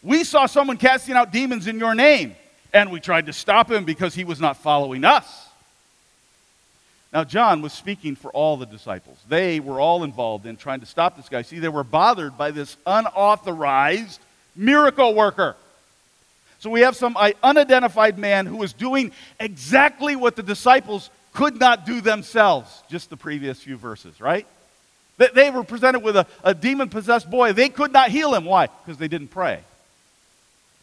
we 0.00 0.23
saw 0.23 0.47
someone 0.47 0.76
casting 0.76 1.17
out 1.17 1.33
demons 1.33 1.67
in 1.67 1.81
your 1.81 1.97
name, 1.97 2.37
and 2.73 2.93
we 2.93 3.00
tried 3.00 3.26
to 3.26 3.33
stop 3.33 3.69
him 3.69 3.85
because 3.85 4.14
he 4.14 4.23
was 4.23 4.40
not 4.40 4.57
following 4.57 5.05
us. 5.05 5.49
Now, 7.12 7.25
John 7.25 7.61
was 7.61 7.73
speaking 7.73 8.14
for 8.14 8.31
all 8.31 8.57
the 8.57 8.67
disciples. 8.67 9.19
They 9.28 9.59
were 9.59 9.81
all 9.81 10.05
involved 10.05 10.47
in 10.47 10.57
trying 10.57 10.78
to 10.81 10.87
stop 10.87 11.17
this 11.17 11.28
guy. 11.28 11.43
See, 11.43 11.59
they 11.59 11.69
were 11.69 11.85
bothered 11.85 12.38
by 12.38 12.52
this 12.52 12.76
unauthorized 12.87 14.21
miracle 14.55 15.12
worker. 15.14 15.57
So 16.60 16.70
we 16.70 16.80
have 16.80 16.96
some 16.96 17.16
uh, 17.16 17.30
unidentified 17.42 18.18
man 18.18 18.46
who 18.46 18.62
is 18.62 18.72
doing 18.72 19.12
exactly 19.38 20.16
what 20.16 20.36
the 20.36 20.42
disciples 20.42 21.10
could 21.32 21.58
not 21.58 21.86
do 21.86 22.00
themselves, 22.00 22.82
just 22.90 23.10
the 23.10 23.16
previous 23.16 23.62
few 23.62 23.76
verses, 23.76 24.20
right? 24.20 24.46
They 25.18 25.50
were 25.50 25.64
presented 25.64 26.00
with 26.00 26.16
a, 26.16 26.26
a 26.44 26.54
demon 26.54 26.88
possessed 26.88 27.28
boy. 27.28 27.52
They 27.52 27.68
could 27.68 27.92
not 27.92 28.10
heal 28.10 28.34
him. 28.34 28.44
Why? 28.44 28.66
Because 28.66 28.98
they 28.98 29.08
didn't 29.08 29.28
pray. 29.28 29.60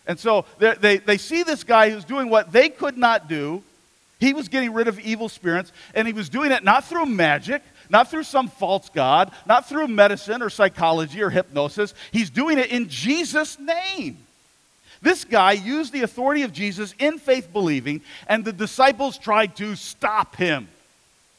And 0.07 0.19
so 0.19 0.45
they, 0.59 0.97
they 0.97 1.17
see 1.17 1.43
this 1.43 1.63
guy 1.63 1.89
who's 1.89 2.05
doing 2.05 2.29
what 2.29 2.51
they 2.51 2.69
could 2.69 2.97
not 2.97 3.27
do 3.27 3.63
he 4.19 4.33
was 4.33 4.47
getting 4.47 4.73
rid 4.73 4.87
of 4.87 4.99
evil 4.99 5.29
spirits, 5.29 5.71
and 5.93 6.07
he 6.07 6.13
was 6.13 6.29
doing 6.29 6.51
it 6.51 6.63
not 6.63 6.85
through 6.85 7.05
magic, 7.05 7.61
not 7.89 8.09
through 8.09 8.23
some 8.23 8.47
false 8.47 8.89
god, 8.89 9.31
not 9.45 9.67
through 9.67 9.87
medicine 9.87 10.41
or 10.41 10.49
psychology 10.49 11.21
or 11.21 11.29
hypnosis. 11.29 11.93
He's 12.11 12.29
doing 12.29 12.57
it 12.57 12.71
in 12.71 12.89
Jesus' 12.89 13.59
name. 13.59 14.17
This 15.05 15.23
guy 15.23 15.53
used 15.53 15.93
the 15.93 16.01
authority 16.01 16.41
of 16.41 16.51
Jesus 16.51 16.93
in 16.99 17.17
faith 17.19 17.53
believing, 17.53 18.01
and 18.27 18.43
the 18.43 18.51
disciples 18.51 19.17
tried 19.17 19.55
to 19.57 19.77
stop 19.77 20.35
him. 20.35 20.67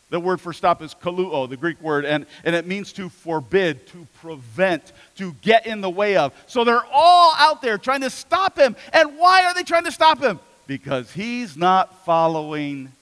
The 0.08 0.20
word 0.20 0.40
for 0.40 0.52
stop 0.54 0.80
is 0.80 0.94
kaluo, 0.94 1.49
the 1.49 1.56
Greek 1.56 1.82
word, 1.82 2.04
and, 2.04 2.25
and 2.44 2.54
it 2.54 2.66
means 2.66 2.92
to 2.94 3.08
forbid, 3.08 3.87
to 3.88 4.06
prevent, 4.23 4.92
to 5.16 5.35
get 5.42 5.66
in 5.66 5.80
the 5.80 5.90
way 5.90 6.16
of. 6.16 6.32
So 6.46 6.64
they're 6.64 6.87
all 6.92 7.35
out 7.37 7.61
there 7.61 7.76
trying 7.76 8.02
to 8.02 8.11
stop 8.11 8.56
him. 8.56 8.76
And 8.92 9.18
why 9.18 9.44
are 9.44 9.52
they 9.52 9.64
trying 9.64 9.85
to 9.85 9.92
stop 9.92 10.20
him? 10.23 10.38
because 10.66 11.12
he's 11.12 11.56
not 11.56 12.04
following 12.04 12.92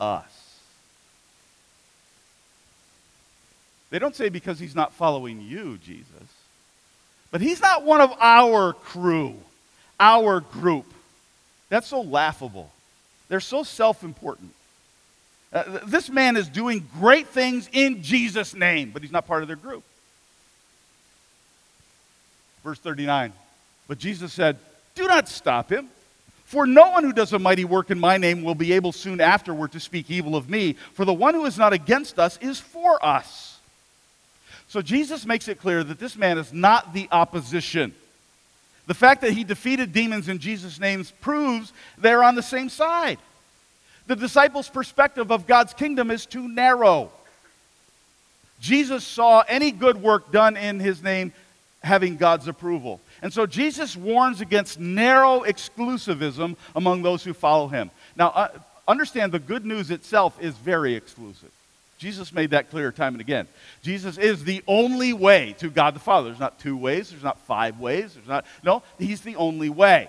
us. 0.00 0.24
They 3.90 3.98
don't 3.98 4.14
say 4.14 4.28
because 4.28 4.58
he's 4.58 4.74
not 4.74 4.92
following 4.92 5.40
you, 5.40 5.78
Jesus. 5.78 6.06
But 7.30 7.40
he's 7.40 7.60
not 7.60 7.84
one 7.84 8.00
of 8.00 8.12
our 8.20 8.72
crew, 8.72 9.34
our 10.00 10.40
group. 10.40 10.86
That's 11.68 11.86
so 11.86 12.00
laughable. 12.00 12.72
They're 13.28 13.38
so 13.38 13.62
self 13.62 14.02
important. 14.02 14.52
Uh, 15.52 15.80
this 15.86 16.08
man 16.08 16.36
is 16.36 16.48
doing 16.48 16.86
great 16.98 17.28
things 17.28 17.68
in 17.72 18.02
Jesus' 18.02 18.54
name, 18.54 18.90
but 18.92 19.02
he's 19.02 19.12
not 19.12 19.26
part 19.26 19.42
of 19.42 19.48
their 19.48 19.56
group. 19.56 19.84
Verse 22.64 22.78
39. 22.78 23.32
But 23.88 23.98
Jesus 23.98 24.32
said, 24.32 24.58
Do 24.94 25.06
not 25.06 25.28
stop 25.28 25.70
him. 25.70 25.88
For 26.44 26.66
no 26.66 26.90
one 26.90 27.04
who 27.04 27.12
does 27.12 27.32
a 27.32 27.38
mighty 27.38 27.64
work 27.64 27.92
in 27.92 28.00
my 28.00 28.16
name 28.16 28.42
will 28.42 28.56
be 28.56 28.72
able 28.72 28.90
soon 28.90 29.20
afterward 29.20 29.70
to 29.72 29.80
speak 29.80 30.10
evil 30.10 30.34
of 30.34 30.50
me, 30.50 30.72
for 30.94 31.04
the 31.04 31.14
one 31.14 31.34
who 31.34 31.46
is 31.46 31.56
not 31.56 31.72
against 31.72 32.18
us 32.18 32.38
is 32.38 32.58
for 32.58 33.04
us. 33.04 33.60
So 34.66 34.82
Jesus 34.82 35.24
makes 35.26 35.46
it 35.46 35.60
clear 35.60 35.84
that 35.84 36.00
this 36.00 36.16
man 36.16 36.38
is 36.38 36.52
not 36.52 36.92
the 36.92 37.08
opposition. 37.12 37.94
The 38.90 38.94
fact 38.94 39.20
that 39.20 39.34
he 39.34 39.44
defeated 39.44 39.92
demons 39.92 40.28
in 40.28 40.40
Jesus' 40.40 40.80
name 40.80 41.06
proves 41.20 41.72
they're 41.96 42.24
on 42.24 42.34
the 42.34 42.42
same 42.42 42.68
side. 42.68 43.20
The 44.08 44.16
disciples' 44.16 44.68
perspective 44.68 45.30
of 45.30 45.46
God's 45.46 45.72
kingdom 45.74 46.10
is 46.10 46.26
too 46.26 46.48
narrow. 46.48 47.12
Jesus 48.60 49.04
saw 49.04 49.44
any 49.46 49.70
good 49.70 50.02
work 50.02 50.32
done 50.32 50.56
in 50.56 50.80
his 50.80 51.04
name 51.04 51.32
having 51.84 52.16
God's 52.16 52.48
approval. 52.48 53.00
And 53.22 53.32
so 53.32 53.46
Jesus 53.46 53.96
warns 53.96 54.40
against 54.40 54.80
narrow 54.80 55.42
exclusivism 55.42 56.56
among 56.74 57.02
those 57.02 57.22
who 57.22 57.32
follow 57.32 57.68
him. 57.68 57.92
Now, 58.16 58.30
uh, 58.30 58.48
understand 58.88 59.30
the 59.30 59.38
good 59.38 59.64
news 59.64 59.92
itself 59.92 60.36
is 60.42 60.56
very 60.56 60.96
exclusive. 60.96 61.52
Jesus 62.00 62.32
made 62.32 62.50
that 62.50 62.70
clear 62.70 62.90
time 62.90 63.12
and 63.12 63.20
again. 63.20 63.46
Jesus 63.82 64.16
is 64.16 64.42
the 64.42 64.62
only 64.66 65.12
way 65.12 65.54
to 65.58 65.68
God 65.68 65.94
the 65.94 66.00
Father. 66.00 66.28
There's 66.28 66.40
not 66.40 66.58
two 66.58 66.74
ways, 66.74 67.10
there's 67.10 67.22
not 67.22 67.38
five 67.40 67.78
ways, 67.78 68.14
there's 68.14 68.26
not, 68.26 68.46
no, 68.64 68.82
he's 68.98 69.20
the 69.20 69.36
only 69.36 69.68
way. 69.68 70.08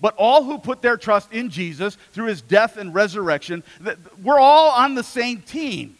But 0.00 0.14
all 0.16 0.44
who 0.44 0.56
put 0.56 0.80
their 0.80 0.96
trust 0.96 1.30
in 1.32 1.50
Jesus 1.50 1.98
through 2.12 2.26
his 2.26 2.40
death 2.40 2.78
and 2.78 2.94
resurrection, 2.94 3.62
we're 4.22 4.38
all 4.38 4.70
on 4.70 4.94
the 4.94 5.02
same 5.02 5.42
team. 5.42 5.98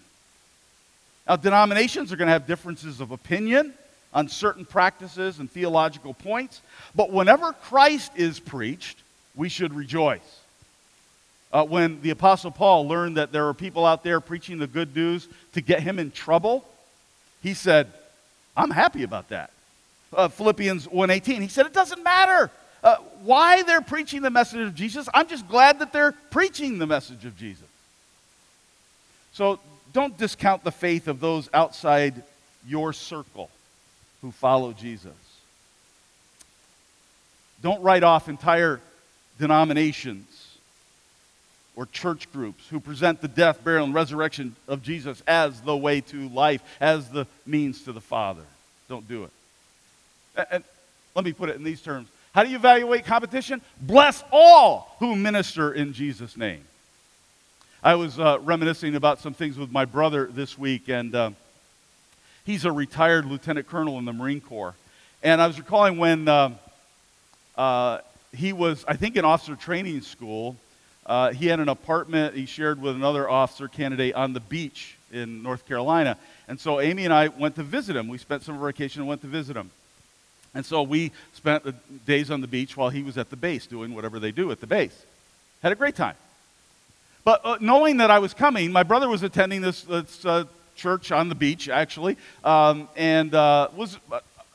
Now, 1.29 1.37
denominations 1.37 2.13
are 2.13 2.17
going 2.17 2.29
to 2.29 2.33
have 2.33 2.47
differences 2.47 3.03
of 3.03 3.11
opinion 3.11 3.75
on 4.15 4.29
certain 4.29 4.65
practices 4.65 5.39
and 5.39 5.51
theological 5.51 6.15
points. 6.15 6.63
But 6.95 7.13
whenever 7.13 7.53
Christ 7.53 8.13
is 8.17 8.41
preached, 8.41 8.99
we 9.35 9.51
should 9.51 9.75
rejoice. 9.75 10.41
Uh, 11.53 11.65
when 11.65 12.01
the 12.03 12.11
Apostle 12.11 12.51
Paul 12.51 12.89
learned 12.89 13.17
that 13.17 13.33
there 13.33 13.45
were 13.45 13.55
people 13.55 13.87
out 13.87 14.03
there 14.03 14.21
preaching 14.21 14.59
the 14.59 14.67
good 14.67 14.95
news 14.95 15.29
to 15.53 15.61
get 15.61 15.81
him 15.81 15.99
in 15.99 16.11
trouble, 16.11 16.65
he 17.43 17.55
said, 17.55 17.93
I'm 18.57 18.71
happy 18.71 19.03
about 19.03 19.29
that. 19.29 19.51
Uh, 20.13 20.29
Philippians 20.29 20.87
1.18, 20.89 21.43
he 21.43 21.49
said, 21.49 21.67
it 21.67 21.73
doesn't 21.73 22.03
matter 22.03 22.51
uh, 22.83 22.97
why 23.23 23.63
they're 23.63 23.81
preaching 23.81 24.23
the 24.23 24.31
message 24.31 24.61
of 24.61 24.75
Jesus. 24.75 25.09
I'm 25.13 25.29
just 25.29 25.49
glad 25.49 25.81
that 25.81 25.93
they're 25.93 26.13
preaching 26.31 26.79
the 26.79 26.87
message 26.87 27.25
of 27.25 27.37
Jesus. 27.37 27.67
So 29.33 29.61
don't 29.93 30.17
discount 30.17 30.65
the 30.65 30.73
faith 30.73 31.09
of 31.09 31.21
those 31.21 31.49
outside 31.53 32.23
your 32.67 32.93
circle 32.93 33.51
who 34.23 34.31
follow 34.31 34.73
Jesus. 34.73 35.13
Don't 37.63 37.83
write 37.83 38.03
off 38.03 38.29
entire 38.29 38.81
denominations 39.39 40.27
or 41.77 41.87
church 41.87 42.33
groups 42.33 42.67
who 42.69 42.81
present 42.81 43.21
the 43.21 43.29
death, 43.29 43.63
burial, 43.63 43.85
and 43.85 43.95
resurrection 43.95 44.57
of 44.67 44.83
Jesus 44.83 45.23
as 45.27 45.61
the 45.61 45.77
way 45.77 46.01
to 46.01 46.29
life, 46.31 46.63
as 46.81 47.11
the 47.11 47.27
means 47.45 47.83
to 47.83 47.93
the 47.93 48.01
Father. 48.01 48.43
Don't 48.89 49.07
do 49.07 49.25
it. 49.25 49.31
And 50.51 50.65
let 51.15 51.25
me 51.25 51.33
put 51.33 51.51
it 51.51 51.57
in 51.57 51.65
these 51.65 51.83
terms. 51.83 52.09
How 52.35 52.43
do 52.43 52.51
you 52.51 52.57
evaluate 52.57 53.05
competition? 53.05 53.61
Bless 53.81 54.25
all 54.33 54.97
who 54.99 55.17
minister 55.17 55.73
in 55.73 55.93
Jesus' 55.93 56.37
name. 56.37 56.65
I 57.83 57.95
was 57.95 58.19
uh, 58.19 58.39
reminiscing 58.43 58.95
about 58.95 59.21
some 59.21 59.35
things 59.35 59.57
with 59.57 59.71
my 59.71 59.85
brother 59.85 60.27
this 60.27 60.59
week, 60.59 60.89
and 60.89 61.15
uh, 61.15 61.31
He's 62.47 62.65
a 62.65 62.71
retired 62.71 63.27
lieutenant 63.27 63.67
colonel 63.67 63.99
in 63.99 64.05
the 64.05 64.13
Marine 64.13 64.41
Corps. 64.41 64.75
And 65.21 65.43
I 65.43 65.49
was 65.49 65.59
recalling 65.59 65.99
when 65.99 66.29
uh, 66.29 66.51
uh, 67.57 67.99
he 68.33 68.53
was, 68.53 68.85
I 68.87 68.95
think, 68.95 69.17
in 69.17 69.25
officer 69.25 69.57
training 69.57 70.03
school, 70.03 70.55
uh, 71.07 71.33
he 71.33 71.47
had 71.47 71.61
an 71.61 71.69
apartment 71.69 72.35
he 72.35 72.47
shared 72.47 72.81
with 72.81 72.95
another 72.95 73.29
officer 73.29 73.69
candidate 73.69 74.15
on 74.15 74.33
the 74.33 74.41
beach 74.41 74.97
in 75.13 75.43
North 75.43 75.67
Carolina. 75.67 76.19
And 76.49 76.59
so 76.61 76.81
Amy 76.81 77.05
and 77.05 77.15
I 77.15 77.29
went 77.29 77.55
to 77.57 77.63
visit 77.63 77.97
him. 77.97 78.09
We 78.09 78.19
spent 78.19 78.43
some 78.43 78.57
of 78.57 78.63
our 78.63 78.69
vacation 78.69 79.03
and 79.03 79.09
went 79.09 79.21
to 79.23 79.27
visit 79.27 79.57
him. 79.57 79.71
And 80.55 80.65
so 80.65 80.83
we 80.83 81.13
spent 81.35 81.65
the 81.65 81.73
days 82.07 82.31
on 82.31 82.41
the 82.41 82.47
beach 82.47 82.77
while 82.77 82.89
he 82.89 83.03
was 83.03 83.19
at 83.19 83.31
the 83.31 83.37
base 83.37 83.67
doing 83.67 83.95
whatever 83.95 84.19
they 84.19 84.33
do 84.33 84.51
at 84.51 84.61
the 84.61 84.67
base. 84.67 85.05
Had 85.63 85.73
a 85.73 85.77
great 85.77 85.97
time. 85.97 86.17
But 87.25 87.41
uh, 87.45 87.59
knowing 87.61 87.99
that 87.99 88.11
I 88.11 88.21
was 88.21 88.33
coming, 88.33 88.73
my 88.73 88.83
brother 88.83 89.09
was 89.09 89.23
attending 89.23 89.61
this, 89.61 89.83
this 89.83 90.25
uh, 90.25 90.45
church 90.77 91.13
on 91.13 91.29
the 91.29 91.35
beach, 91.35 91.69
actually, 91.69 92.17
um, 92.45 92.89
and 92.97 93.35
uh, 93.35 93.69
was 93.77 93.99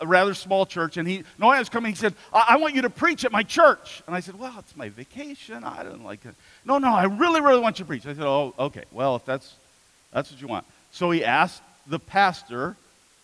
a 0.01 0.07
rather 0.07 0.33
small 0.33 0.65
church. 0.65 0.97
And 0.97 1.07
he, 1.07 1.23
knowing 1.37 1.55
I 1.55 1.59
was 1.59 1.69
coming, 1.69 1.91
he 1.91 1.95
said, 1.95 2.15
I-, 2.33 2.47
I 2.49 2.57
want 2.57 2.75
you 2.75 2.81
to 2.81 2.89
preach 2.89 3.23
at 3.23 3.31
my 3.31 3.43
church. 3.43 4.01
And 4.07 4.15
I 4.15 4.19
said, 4.19 4.37
Well, 4.37 4.53
it's 4.59 4.75
my 4.75 4.89
vacation. 4.89 5.63
I 5.63 5.83
don't 5.83 6.03
like 6.03 6.25
it. 6.25 6.35
No, 6.65 6.77
no, 6.77 6.93
I 6.93 7.05
really, 7.05 7.41
really 7.41 7.59
want 7.59 7.79
you 7.79 7.85
to 7.85 7.87
preach. 7.87 8.05
I 8.05 8.13
said, 8.13 8.25
Oh, 8.25 8.53
okay. 8.57 8.83
Well, 8.91 9.15
if 9.15 9.25
that's, 9.25 9.53
that's 10.11 10.31
what 10.31 10.41
you 10.41 10.47
want. 10.47 10.65
So 10.91 11.11
he 11.11 11.23
asked 11.23 11.61
the 11.87 11.99
pastor, 11.99 12.75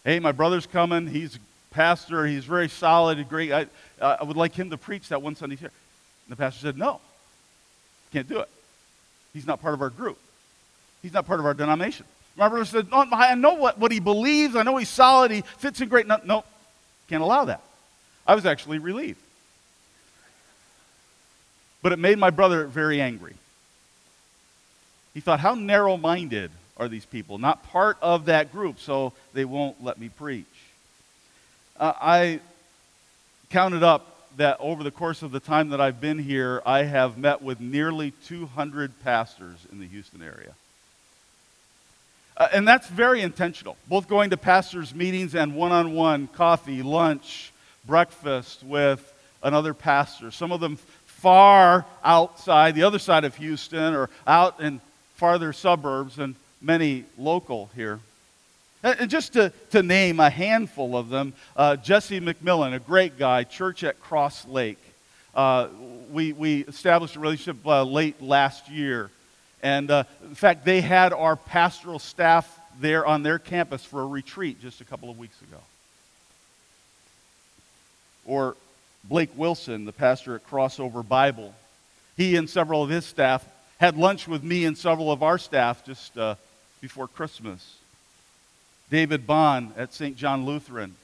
Hey, 0.05 0.19
my 0.19 0.31
brother's 0.31 0.67
coming. 0.67 1.07
He's 1.07 1.36
a 1.36 1.39
pastor. 1.72 2.25
He's 2.25 2.46
very 2.46 2.69
solid, 2.69 3.27
great. 3.27 3.51
I, 3.51 3.67
uh, 4.00 4.17
I 4.22 4.24
would 4.24 4.38
like 4.38 4.53
him 4.53 4.69
to 4.69 4.77
preach 4.77 5.10
that 5.10 5.22
one 5.22 5.36
Sunday 5.36 5.55
here. 5.55 5.72
And 6.27 6.31
the 6.31 6.38
pastor 6.38 6.62
said, 6.62 6.77
No, 6.77 7.01
can't 8.13 8.29
do 8.29 8.39
it. 8.39 8.50
He's 9.34 9.48
not 9.48 9.62
part 9.62 9.74
of 9.74 9.81
our 9.81 9.89
group. 9.89 10.17
He's 11.01 11.13
not 11.13 11.25
part 11.25 11.39
of 11.39 11.46
our 11.46 11.53
denomination. 11.53 12.05
My 12.38 12.50
brother 12.50 12.65
said, 12.65 12.91
no, 12.91 13.05
I 13.12 13.34
know 13.36 13.55
what, 13.55 13.79
what 13.79 13.91
he 13.91 14.00
believes. 14.00 14.55
I 14.55 14.63
know 14.63 14.77
he's 14.77 14.89
solid. 14.89 15.31
He 15.31 15.41
fits 15.41 15.81
in 15.81 15.89
great. 15.89 16.05
No, 16.05 16.19
no, 16.24 16.43
can't 17.09 17.23
allow 17.23 17.45
that. 17.45 17.61
I 18.25 18.35
was 18.35 18.45
actually 18.45 18.79
relieved. 18.79 19.21
But 21.81 21.93
it 21.93 21.99
made 21.99 22.17
my 22.17 22.29
brother 22.29 22.65
very 22.65 22.99
angry. 22.99 23.35
He 25.13 25.19
thought, 25.19 25.39
how 25.39 25.55
narrow 25.55 25.97
minded 25.97 26.51
are 26.77 26.87
these 26.87 27.05
people? 27.05 27.37
Not 27.37 27.63
part 27.63 27.97
of 28.01 28.25
that 28.25 28.51
group, 28.51 28.79
so 28.79 29.13
they 29.33 29.45
won't 29.45 29.83
let 29.83 29.97
me 29.99 30.09
preach. 30.09 30.45
Uh, 31.79 31.93
I 31.99 32.39
counted 33.49 33.83
up 33.83 34.27
that 34.37 34.57
over 34.59 34.83
the 34.83 34.91
course 34.91 35.23
of 35.23 35.31
the 35.31 35.39
time 35.39 35.69
that 35.69 35.81
I've 35.81 35.99
been 35.99 36.19
here, 36.19 36.61
I 36.65 36.83
have 36.83 37.17
met 37.17 37.41
with 37.41 37.59
nearly 37.59 38.11
200 38.25 39.03
pastors 39.03 39.65
in 39.71 39.79
the 39.79 39.87
Houston 39.87 40.21
area. 40.21 40.53
Uh, 42.38 42.48
and 42.53 42.67
that's 42.67 42.88
very 42.88 43.22
intentional, 43.22 43.75
both 43.89 44.08
going 44.08 44.29
to 44.29 44.38
pastors' 44.38 44.94
meetings 44.94 45.34
and 45.34 45.56
one 45.56 45.72
on 45.72 45.96
one 45.96 46.27
coffee, 46.27 46.84
lunch, 46.84 47.51
breakfast 47.88 48.63
with 48.63 49.13
another 49.41 49.74
pastor. 49.74 50.29
Some 50.29 50.51
of 50.51 50.62
them 50.62 50.77
far 51.06 51.84
outside, 52.03 52.75
the 52.75 52.84
other 52.84 53.00
side 53.00 53.24
of 53.24 53.36
Houston, 53.38 53.96
or 53.96 54.10
out 54.27 54.60
in 54.60 54.79
farther 55.15 55.51
suburbs, 55.51 56.20
and 56.20 56.36
many 56.62 57.06
local 57.17 57.72
here. 57.75 58.00
And 58.84 59.10
just 59.10 59.34
to, 59.34 59.51
to 59.72 59.82
name 59.82 60.20
a 60.20 60.29
handful 60.29 60.96
of 60.96 61.10
them, 61.10 61.34
uh, 61.56 61.75
Jesse 61.77 62.22
McMillan, 62.22 62.75
a 62.75 62.79
great 62.79 63.17
guy, 63.17 63.44
church 63.44 63.84
at 63.84 64.00
Cross 64.00 64.48
Lake. 64.48 64.77
Uh, 65.34 65.67
we, 66.12 66.34
we 66.34 66.60
established 66.62 67.15
a 67.15 67.20
relationship 67.20 67.65
uh, 67.65 67.84
late 67.84 68.22
last 68.22 68.70
year. 68.70 69.10
And 69.67 69.91
uh, 69.91 70.05
in 70.24 70.33
fact, 70.33 70.63
they 70.63 70.79
had 70.79 71.12
our 71.12 71.36
pastoral 71.36 72.00
staff 72.00 72.47
there 72.79 73.05
on 73.05 73.21
their 73.21 73.38
campus 73.38 73.83
for 73.83 74.01
a 74.01 74.07
retreat 74.07 74.62
just 74.62 74.79
a 74.79 74.86
couple 74.86 75.09
of 75.09 75.19
weeks 75.19 75.36
ago. 75.41 75.57
Or 78.25 78.55
Blake 79.03 79.31
Wilson, 79.36 79.83
the 79.83 79.91
pastor 79.91 80.36
at 80.36 80.47
Crossover 80.47 81.05
Bible. 81.05 81.53
He 82.15 82.38
and 82.38 82.50
several 82.50 82.81
of 82.81 82.89
his 82.89 83.05
staff 83.05 83.45
had 83.77 83.97
lunch 83.97 84.25
with 84.25 84.41
me 84.41 84.63
and 84.63 84.77
several 84.77 85.12
of 85.12 85.21
our 85.21 85.38
staff 85.38 85.86
just 85.86 86.17
uh, 86.17 86.36
before 86.79 87.09
Christmas. 87.09 87.75
David 88.89 89.27
Bond 89.27 89.73
at 89.75 89.93
St. 89.93 90.15
John 90.15 90.45
Lutheran. 90.45 90.95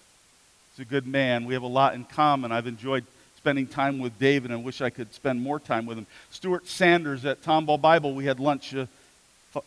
He's 0.72 0.88
a 0.88 0.90
good 0.90 1.06
man. 1.06 1.44
We 1.44 1.54
have 1.54 1.64
a 1.64 1.68
lot 1.68 1.96
in 1.96 2.06
common. 2.06 2.54
I've 2.54 2.68
enjoyed 2.68 3.04
spending 3.44 3.68
time 3.68 4.00
with 4.00 4.18
David 4.20 4.52
and 4.52 4.64
wish 4.64 4.80
I 4.80 4.90
could 4.90 5.14
spend 5.14 5.42
more 5.42 5.60
time 5.60 5.86
with 5.86 5.98
him. 5.98 6.08
Stuart 6.30 6.66
Sanders 6.66 7.26
at 7.26 7.42
Tomball 7.44 7.82
Bible. 7.82 8.14
We 8.14 8.24
had 8.24 8.40
lunch 8.40 8.74
a 8.74 8.88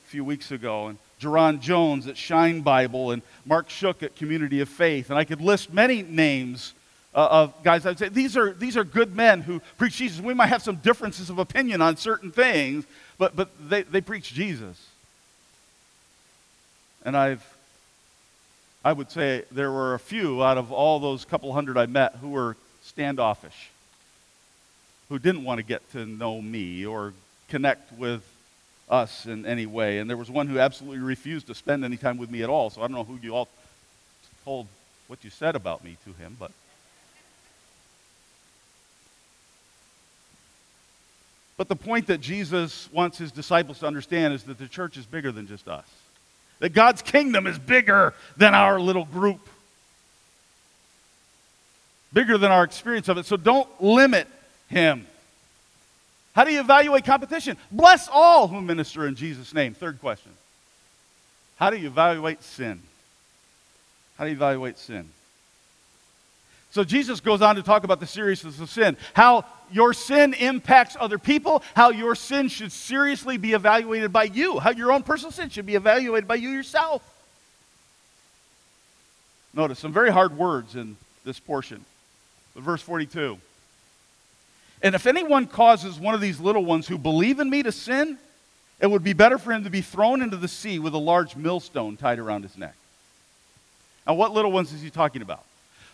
few 0.07 0.25
weeks 0.25 0.51
ago. 0.51 0.87
And 0.87 0.99
Jerron 1.21 1.61
Jones 1.61 2.07
at 2.07 2.17
Shine 2.17 2.63
Bible. 2.63 3.11
And 3.11 3.21
Mark 3.45 3.69
Shook 3.69 4.03
at 4.03 4.17
Community 4.17 4.63
of 4.63 4.71
Faith. 4.71 5.11
And 5.11 5.19
I 5.19 5.25
could 5.25 5.43
list 5.43 5.75
many 5.75 6.01
names 6.01 6.73
uh, 7.15 7.29
of 7.31 7.63
guys. 7.63 7.85
I'd 7.85 7.99
say 7.99 8.09
these 8.09 8.35
are, 8.35 8.55
these 8.55 8.79
are 8.79 8.85
good 8.85 9.15
men 9.15 9.43
who 9.43 9.61
preach 9.77 9.97
Jesus. 9.97 10.23
We 10.23 10.33
might 10.33 10.47
have 10.47 10.63
some 10.63 10.77
differences 10.77 11.29
of 11.29 11.39
opinion 11.39 11.83
on 11.83 11.99
certain 11.99 12.33
things, 12.33 12.87
but, 13.19 13.37
but 13.37 13.51
they, 13.69 13.83
they 13.83 14.01
preach 14.01 14.33
Jesus. 14.33 14.89
And 17.05 17.15
I've 17.15 17.45
I 18.87 18.93
would 18.93 19.11
say 19.11 19.43
there 19.51 19.73
were 19.73 19.95
a 19.95 19.99
few 19.99 20.45
out 20.45 20.57
of 20.57 20.71
all 20.71 21.01
those 21.01 21.25
couple 21.25 21.53
hundred 21.53 21.77
I 21.77 21.87
met 21.87 22.15
who 22.21 22.29
were 22.29 22.57
standoffish, 22.97 23.69
who 25.11 25.19
didn't 25.19 25.45
want 25.45 25.59
to 25.59 25.63
get 25.63 25.83
to 25.93 26.07
know 26.07 26.41
me 26.41 26.87
or 26.87 27.13
connect 27.51 27.93
with 27.93 28.25
us 28.89 29.27
in 29.27 29.45
any 29.45 29.67
way. 29.67 29.99
And 29.99 30.09
there 30.09 30.17
was 30.17 30.31
one 30.31 30.47
who 30.47 30.59
absolutely 30.59 31.01
refused 31.01 31.47
to 31.49 31.55
spend 31.55 31.85
any 31.85 31.99
time 31.99 32.17
with 32.17 32.31
me 32.31 32.43
at 32.43 32.49
all. 32.49 32.71
So 32.71 32.81
I 32.81 32.85
don't 32.85 32.97
know 32.97 33.05
who 33.05 33.19
you 33.23 33.35
all 33.35 33.49
told 34.47 34.67
what 35.09 35.23
you 35.25 35.29
said 35.29 35.57
about 35.57 35.85
me 35.85 35.99
to 36.07 36.13
him, 36.15 36.39
but. 36.41 36.51
But 41.59 41.69
the 41.69 41.77
point 41.77 42.07
that 42.07 42.23
Jesus 42.23 42.89
wants 42.93 43.19
his 43.19 43.31
disciples 43.31 43.81
to 43.81 43.87
understand 43.87 44.33
is 44.33 44.45
that 44.45 44.57
the 44.57 44.69
church 44.69 44.97
is 44.97 45.05
bigger 45.05 45.33
than 45.33 45.47
just 45.47 45.69
us. 45.69 45.85
That 46.61 46.71
God's 46.71 47.03
kingdom 47.03 47.47
is 47.47 47.59
bigger 47.59 48.15
than 48.39 48.55
our 48.55 48.81
little 48.81 49.05
group, 49.05 49.47
bigger 52.17 52.39
than 52.39 52.51
our 52.51 52.65
experience 52.65 53.11
of 53.11 53.19
it. 53.19 53.27
So 53.27 53.37
don't 53.37 53.69
limit 53.79 54.27
Him. 54.69 55.07
How 56.35 56.45
do 56.45 56.51
you 56.51 56.61
evaluate 56.61 57.05
competition? 57.05 57.59
Bless 57.71 58.09
all 58.11 58.49
who 58.49 58.63
minister 58.63 59.07
in 59.07 59.17
Jesus' 59.17 59.53
name. 59.53 59.75
Third 59.75 60.01
question. 60.01 60.33
How 61.57 61.69
do 61.69 61.77
you 61.77 61.89
evaluate 61.89 62.43
sin? 62.43 62.81
How 64.17 64.25
do 64.25 64.31
you 64.31 64.37
evaluate 64.37 64.79
sin? 64.79 65.11
So 66.71 66.85
Jesus 66.85 67.21
goes 67.21 67.43
on 67.43 67.57
to 67.57 67.63
talk 67.63 67.85
about 67.85 68.01
the 68.01 68.07
seriousness 68.07 68.61
of 68.61 68.71
sin, 68.71 68.97
how 69.13 69.45
your 69.71 69.93
sin 69.93 70.33
impacts 70.33 70.97
other 70.99 71.19
people, 71.19 71.63
how 71.75 71.91
your 71.91 72.15
sin 72.15 72.49
should 72.49 72.73
seriously 72.73 73.37
be 73.37 73.53
evaluated 73.53 74.11
by 74.11 74.25
you, 74.25 74.59
how 74.59 74.71
your 74.71 74.91
own 74.91 75.03
personal 75.03 75.33
sin 75.33 75.51
should 75.51 75.67
be 75.67 75.75
evaluated 75.75 76.27
by 76.27 76.37
you 76.37 76.49
yourself. 76.49 77.03
Notice 79.53 79.79
some 79.79 79.93
very 79.93 80.11
hard 80.11 80.39
words 80.39 80.77
in 80.77 80.97
this 81.23 81.39
portion. 81.39 81.85
Verse 82.57 82.83
42. 82.83 83.39
And 84.83 84.95
if 84.95 85.07
anyone 85.07 85.47
causes 85.47 85.99
one 85.99 86.15
of 86.15 86.21
these 86.21 86.41
little 86.41 86.65
ones 86.65 86.87
who 86.87 86.99
believe 86.99 87.41
in 87.41 87.49
me 87.49 87.63
to 87.63 87.73
sin, 87.73 88.19
it 88.81 88.87
would 88.87 89.03
be 89.03 89.15
better 89.15 89.39
for 89.39 89.53
him 89.53 89.65
to 89.65 89.71
be 89.71 89.81
thrown 89.81 90.21
into 90.21 90.37
the 90.37 90.49
sea 90.49 90.79
with 90.79 90.95
a 90.95 90.99
large 90.99 91.35
millstone 91.35 91.97
tied 91.97 92.19
around 92.19 92.43
his 92.43 92.59
neck. 92.59 92.75
Now, 94.07 94.15
what 94.15 94.33
little 94.33 94.53
ones 94.53 94.73
is 94.73 94.83
he 94.83 94.91
talking 94.91 95.23
about? 95.23 95.45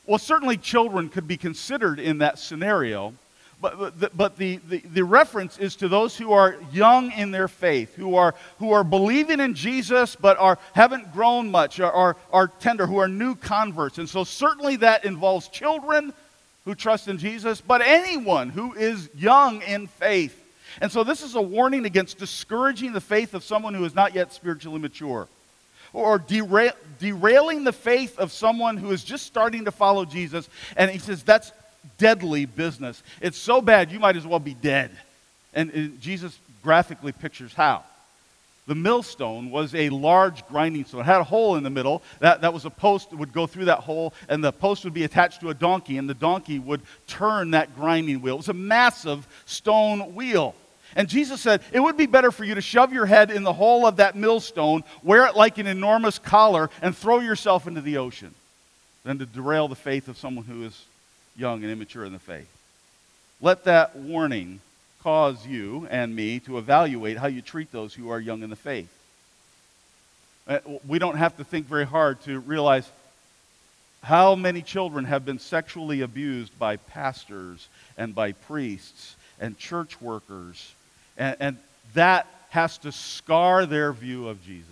Well, 0.07 0.18
certainly 0.18 0.57
children 0.57 1.09
could 1.09 1.29
be 1.29 1.37
considered 1.37 2.01
in 2.01 2.18
that 2.18 2.38
scenario, 2.38 3.14
but, 3.61 3.98
but, 4.01 4.16
but 4.16 4.37
the, 4.37 4.57
the, 4.68 4.79
the, 4.79 5.05
reference 5.05 5.57
is 5.59 5.77
to 5.77 5.88
those 5.88 6.16
who 6.16 6.33
are 6.33 6.57
young 6.72 7.12
in 7.12 7.31
their 7.31 7.46
faith, 7.46 7.94
who 7.94 8.16
are, 8.16 8.35
who 8.59 8.72
are 8.72 8.83
believing 8.83 9.38
in 9.38 9.55
Jesus 9.55 10.16
but 10.16 10.37
are, 10.38 10.59
haven't 10.72 11.12
grown 11.12 11.48
much, 11.48 11.79
are, 11.79 11.92
are, 11.92 12.16
are 12.33 12.48
tender, 12.48 12.88
who 12.88 12.98
are 12.98 13.07
new 13.07 13.37
converts. 13.37 13.98
And 13.98 14.09
so, 14.09 14.25
certainly, 14.25 14.75
that 14.77 15.05
involves 15.05 15.46
children 15.46 16.12
who 16.64 16.75
trust 16.75 17.09
in 17.09 17.18
Jesus, 17.18 17.61
but 17.61 17.83
anyone 17.83 18.48
who 18.48 18.75
is 18.75 19.09
young 19.14 19.62
in 19.62 19.87
faith. 19.87 20.38
And 20.81 20.90
so, 20.90 21.05
this 21.05 21.22
is 21.22 21.35
a 21.35 21.42
warning 21.42 21.85
against 21.85 22.18
discouraging 22.18 22.92
the 22.92 23.01
faith 23.01 23.35
of 23.35 23.44
someone 23.44 23.75
who 23.75 23.85
is 23.85 23.94
not 23.94 24.14
yet 24.14 24.33
spiritually 24.33 24.79
mature 24.79 25.29
or 25.92 26.18
derail, 26.18 26.72
derailing 26.98 27.64
the 27.64 27.72
faith 27.72 28.18
of 28.18 28.33
someone 28.33 28.77
who 28.77 28.90
is 28.90 29.05
just 29.05 29.27
starting 29.27 29.64
to 29.66 29.70
follow 29.70 30.05
Jesus. 30.05 30.48
And 30.77 30.90
he 30.90 30.98
says, 30.98 31.22
that's 31.22 31.53
deadly 31.98 32.46
business. 32.46 33.03
It's 33.20 33.38
so 33.38 33.61
bad, 33.61 33.92
you 33.92 34.01
might 34.01 34.16
as 34.16 34.27
well 34.27 34.38
be 34.38 34.55
dead. 34.55 34.90
And, 35.55 35.70
and 35.70 36.01
Jesus 36.01 36.38
graphically 36.62 37.12
pictures 37.12 37.53
how. 37.53 37.85
The 38.73 38.77
millstone 38.77 39.51
was 39.51 39.75
a 39.75 39.91
large 39.91 40.47
grinding 40.47 40.87
stone. 40.87 41.03
It 41.03 41.05
had 41.05 41.21
a 41.21 41.25
hole 41.25 41.57
in 41.57 41.63
the 41.63 41.69
middle. 41.69 42.03
That, 42.21 42.41
that 42.41 42.55
was 42.55 42.65
a 42.65 42.71
post 42.71 43.11
that 43.11 43.19
would 43.19 43.35
go 43.35 43.47
through 43.47 43.67
that 43.67 43.81
hole, 43.81 44.15
and 44.31 44.43
the 44.43 44.51
post 44.51 44.85
would 44.85 44.95
be 44.95 45.05
attached 45.05 45.43
to 45.43 45.51
a 45.51 45.55
donkey, 45.55 45.99
and 45.99 46.09
the 46.09 46.15
donkey 46.15 46.59
would 46.59 46.81
turn 47.07 47.51
that 47.51 47.77
grinding 47.77 48.23
wheel. 48.23 48.33
It 48.33 48.39
was 48.39 48.49
a 48.49 48.55
massive 48.55 49.29
stone 49.45 50.15
wheel. 50.15 50.55
And 50.97 51.07
Jesus 51.07 51.43
said, 51.43 51.61
It 51.71 51.81
would 51.81 51.99
be 51.99 52.07
better 52.07 52.31
for 52.31 52.45
you 52.45 52.55
to 52.55 52.63
shove 52.63 52.95
your 52.95 53.05
head 53.05 53.31
in 53.31 53.43
the 53.43 53.53
hole 53.53 53.87
of 53.87 53.97
that 53.97 54.17
millstone, 54.17 54.85
wear 55.03 55.27
it 55.27 55.37
like 55.37 55.59
an 55.59 55.67
enormous 55.67 56.19
collar, 56.19 56.71
and 56.81 56.97
throw 56.97 57.21
yourself 57.21 57.67
into 57.67 57.83
the 57.83 57.99
ocean 57.99 58.33
than 59.05 59.19
to 59.19 59.27
derail 59.27 59.69
the 59.69 59.75
faith 59.75 60.09
of 60.09 60.17
someone 60.17 60.47
who 60.47 60.65
is 60.65 60.87
young 61.37 61.63
and 61.63 61.71
immature 61.71 62.07
in 62.07 62.15
the 62.15 62.19
faith. 62.19 62.49
Let 63.39 63.65
that 63.65 63.97
warning 63.97 64.61
cause 65.03 65.47
you 65.47 65.87
and 65.91 66.15
me 66.15 66.41
to 66.41 66.59
evaluate 66.59 67.19
how 67.19 67.27
you 67.27 67.43
treat 67.43 67.73
those 67.73 67.93
who 67.95 68.11
are 68.11 68.21
young 68.21 68.43
in 68.43 68.51
the 68.51 68.57
faith. 68.57 68.93
Uh, 70.47 70.59
we 70.87 70.99
don't 70.99 71.17
have 71.17 71.37
to 71.37 71.45
think 71.45 71.67
very 71.67 71.87
hard 71.87 72.21
to 72.23 72.38
realize 72.41 72.91
how 74.03 74.35
many 74.35 74.62
children 74.62 75.05
have 75.05 75.25
been 75.25 75.38
sexually 75.38 76.01
abused 76.01 76.57
by 76.59 76.77
pastors 76.77 77.69
and 77.97 78.15
by 78.15 78.33
priests 78.33 79.15
and 79.41 79.57
church 79.59 80.01
workers, 80.01 80.75
and, 81.17 81.37
and 81.38 81.59
that 81.95 82.27
has 82.51 82.79
to 82.79 82.93
scar 82.93 83.65
their 83.67 83.93
view 83.93 84.29
of 84.29 84.45
Jesus, 84.45 84.67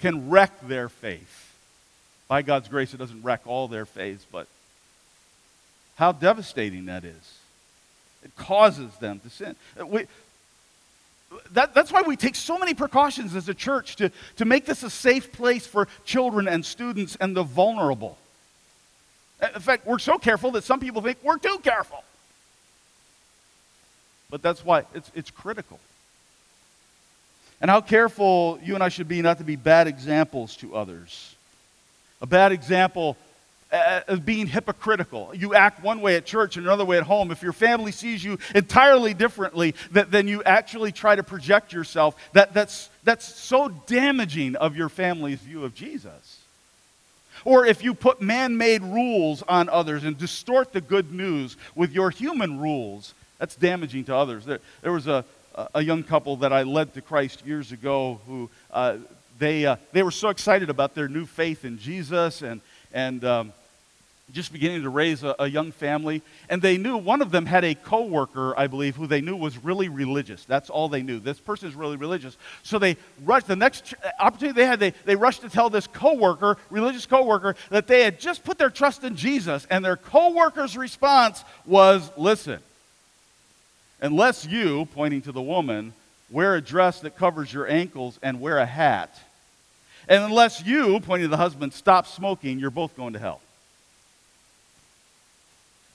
can 0.00 0.30
wreck 0.30 0.52
their 0.66 0.88
faith. 0.88 1.54
By 2.28 2.42
God's 2.42 2.68
grace, 2.68 2.94
it 2.94 2.96
doesn't 2.96 3.22
wreck 3.22 3.42
all 3.46 3.68
their 3.68 3.86
faiths, 3.86 4.26
but 4.30 4.46
how 5.96 6.12
devastating 6.12 6.86
that 6.86 7.04
is. 7.04 7.38
It 8.26 8.34
causes 8.34 8.92
them 8.96 9.20
to 9.20 9.30
sin. 9.30 9.54
Uh, 9.80 9.86
we, 9.86 10.06
that, 11.52 11.74
that's 11.74 11.92
why 11.92 12.02
we 12.02 12.16
take 12.16 12.34
so 12.34 12.58
many 12.58 12.74
precautions 12.74 13.36
as 13.36 13.48
a 13.48 13.54
church 13.54 13.94
to, 13.96 14.10
to 14.38 14.44
make 14.44 14.66
this 14.66 14.82
a 14.82 14.90
safe 14.90 15.30
place 15.30 15.64
for 15.64 15.86
children 16.04 16.48
and 16.48 16.66
students 16.66 17.16
and 17.20 17.36
the 17.36 17.44
vulnerable. 17.44 18.18
Uh, 19.40 19.46
in 19.54 19.60
fact, 19.60 19.86
we're 19.86 20.00
so 20.00 20.18
careful 20.18 20.50
that 20.50 20.64
some 20.64 20.80
people 20.80 21.00
think 21.02 21.18
we're 21.22 21.38
too 21.38 21.60
careful. 21.62 22.02
But 24.28 24.42
that's 24.42 24.64
why 24.64 24.82
it's, 24.92 25.12
it's 25.14 25.30
critical. 25.30 25.78
And 27.60 27.70
how 27.70 27.80
careful 27.80 28.58
you 28.60 28.74
and 28.74 28.82
I 28.82 28.88
should 28.88 29.06
be 29.06 29.22
not 29.22 29.38
to 29.38 29.44
be 29.44 29.54
bad 29.54 29.86
examples 29.86 30.56
to 30.56 30.74
others. 30.74 31.36
A 32.20 32.26
bad 32.26 32.50
example 32.50 33.16
as 33.72 34.20
being 34.20 34.46
hypocritical. 34.46 35.32
You 35.34 35.54
act 35.54 35.82
one 35.82 36.00
way 36.00 36.16
at 36.16 36.24
church 36.24 36.56
and 36.56 36.66
another 36.66 36.84
way 36.84 36.98
at 36.98 37.02
home. 37.02 37.30
If 37.30 37.42
your 37.42 37.52
family 37.52 37.92
sees 37.92 38.22
you 38.22 38.38
entirely 38.54 39.12
differently, 39.12 39.74
that, 39.90 40.10
then 40.10 40.28
you 40.28 40.42
actually 40.44 40.92
try 40.92 41.16
to 41.16 41.22
project 41.22 41.72
yourself. 41.72 42.16
That, 42.32 42.54
that's, 42.54 42.90
that's 43.04 43.24
so 43.24 43.68
damaging 43.86 44.56
of 44.56 44.76
your 44.76 44.88
family's 44.88 45.40
view 45.40 45.64
of 45.64 45.74
Jesus. 45.74 46.40
Or 47.44 47.66
if 47.66 47.82
you 47.82 47.94
put 47.94 48.20
man 48.20 48.56
made 48.56 48.82
rules 48.82 49.42
on 49.42 49.68
others 49.68 50.04
and 50.04 50.16
distort 50.16 50.72
the 50.72 50.80
good 50.80 51.12
news 51.12 51.56
with 51.74 51.92
your 51.92 52.10
human 52.10 52.60
rules, 52.60 53.14
that's 53.38 53.56
damaging 53.56 54.04
to 54.04 54.16
others. 54.16 54.44
There, 54.44 54.60
there 54.82 54.92
was 54.92 55.06
a, 55.06 55.24
a 55.74 55.82
young 55.82 56.02
couple 56.02 56.36
that 56.36 56.52
I 56.52 56.62
led 56.62 56.94
to 56.94 57.02
Christ 57.02 57.44
years 57.44 57.72
ago 57.72 58.20
who 58.26 58.48
uh, 58.70 58.96
they, 59.38 59.66
uh, 59.66 59.76
they 59.92 60.02
were 60.02 60.10
so 60.10 60.28
excited 60.30 60.70
about 60.70 60.94
their 60.94 61.08
new 61.08 61.26
faith 61.26 61.64
in 61.64 61.78
Jesus 61.78 62.42
and, 62.42 62.60
and 62.92 63.24
um, 63.24 63.52
just 64.32 64.52
beginning 64.52 64.82
to 64.82 64.88
raise 64.88 65.22
a, 65.22 65.36
a, 65.38 65.46
young 65.46 65.70
family. 65.70 66.20
And 66.48 66.60
they 66.60 66.78
knew 66.78 66.96
one 66.96 67.22
of 67.22 67.30
them 67.30 67.46
had 67.46 67.64
a 67.64 67.74
coworker, 67.74 68.58
I 68.58 68.66
believe, 68.66 68.96
who 68.96 69.06
they 69.06 69.20
knew 69.20 69.36
was 69.36 69.56
really 69.62 69.88
religious. 69.88 70.44
That's 70.44 70.68
all 70.68 70.88
they 70.88 71.02
knew. 71.02 71.20
This 71.20 71.38
person 71.38 71.68
is 71.68 71.74
really 71.74 71.96
religious. 71.96 72.36
So 72.64 72.78
they 72.78 72.96
rushed, 73.24 73.46
the 73.46 73.56
next 73.56 73.94
opportunity 74.18 74.60
they 74.60 74.66
had, 74.66 74.80
they, 74.80 74.90
they 75.04 75.14
rushed 75.14 75.42
to 75.42 75.48
tell 75.48 75.70
this 75.70 75.86
coworker, 75.86 76.56
religious 76.70 77.06
coworker, 77.06 77.54
that 77.70 77.86
they 77.86 78.02
had 78.02 78.18
just 78.18 78.42
put 78.42 78.58
their 78.58 78.70
trust 78.70 79.04
in 79.04 79.14
Jesus. 79.14 79.66
And 79.70 79.84
their 79.84 79.96
coworker's 79.96 80.76
response 80.76 81.44
was, 81.64 82.10
listen, 82.16 82.58
unless 84.00 84.44
you, 84.44 84.86
pointing 84.86 85.22
to 85.22 85.32
the 85.32 85.42
woman, 85.42 85.92
wear 86.30 86.56
a 86.56 86.60
dress 86.60 87.00
that 87.00 87.16
covers 87.16 87.52
your 87.52 87.68
ankles 87.68 88.18
and 88.22 88.40
wear 88.40 88.58
a 88.58 88.66
hat, 88.66 89.16
and 90.08 90.24
unless 90.24 90.64
you, 90.64 91.00
pointing 91.00 91.24
to 91.24 91.28
the 91.28 91.36
husband, 91.36 91.72
stop 91.72 92.06
smoking, 92.06 92.58
you're 92.58 92.70
both 92.70 92.96
going 92.96 93.12
to 93.14 93.18
hell. 93.18 93.40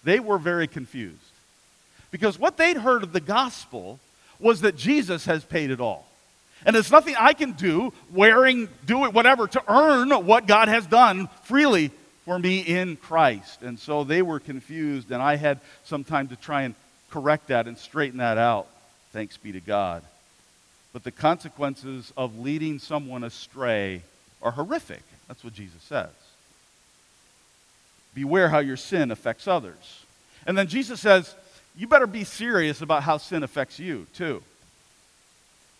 They 0.04 0.20
were 0.20 0.38
very 0.38 0.68
confused. 0.68 1.18
Because 2.12 2.38
what 2.38 2.58
they'd 2.58 2.78
heard 2.78 3.04
of 3.04 3.14
the 3.14 3.22
gospel 3.22 4.00
was 4.40 4.62
that 4.62 4.76
Jesus 4.76 5.26
has 5.26 5.44
paid 5.44 5.72
it 5.72 5.80
all. 5.80 6.06
And 6.66 6.76
there's 6.76 6.92
nothing 6.92 7.16
I 7.18 7.34
can 7.34 7.54
do, 7.54 7.94
wearing, 8.12 8.70
do 8.86 9.06
it, 9.06 9.14
whatever, 9.14 9.48
to 9.48 9.64
earn 9.72 10.10
what 10.26 10.46
God 10.46 10.68
has 10.68 10.86
done 10.86 11.28
freely 11.44 11.92
for 12.26 12.38
me 12.38 12.60
in 12.60 12.98
Christ. 12.98 13.64
And 13.64 13.80
so 13.80 14.04
they 14.04 14.22
were 14.22 14.40
confused, 14.40 15.12
and 15.12 15.22
I 15.22 15.38
had 15.38 15.60
some 15.86 16.04
time 16.04 16.28
to 16.28 16.36
try 16.36 16.64
and 16.64 16.76
correct 17.10 17.48
that 17.48 17.68
and 17.68 17.78
straighten 17.78 18.20
that 18.20 18.38
out. 18.38 18.68
Thanks 19.12 19.38
be 19.38 19.52
to 19.54 19.60
God. 19.60 20.04
But 20.94 21.04
the 21.04 21.12
consequences 21.12 22.12
of 22.18 22.40
leading 22.40 22.80
someone 22.80 23.24
astray 23.24 24.04
are 24.42 24.52
horrific. 24.52 25.04
That's 25.28 25.44
what 25.44 25.54
Jesus 25.54 25.82
says. 25.84 26.10
Beware 28.14 28.50
how 28.50 28.60
your 28.60 28.78
sin 28.78 29.12
affects 29.12 29.48
others. 29.48 30.04
And 30.46 30.58
then 30.58 30.68
Jesus 30.68 31.00
says, 31.00 31.34
you 31.76 31.88
better 31.88 32.08
be 32.08 32.24
serious 32.24 32.82
about 32.82 33.04
how 33.04 33.18
sin 33.18 33.44
affects 33.44 33.80
you, 33.80 34.06
too. 34.14 34.44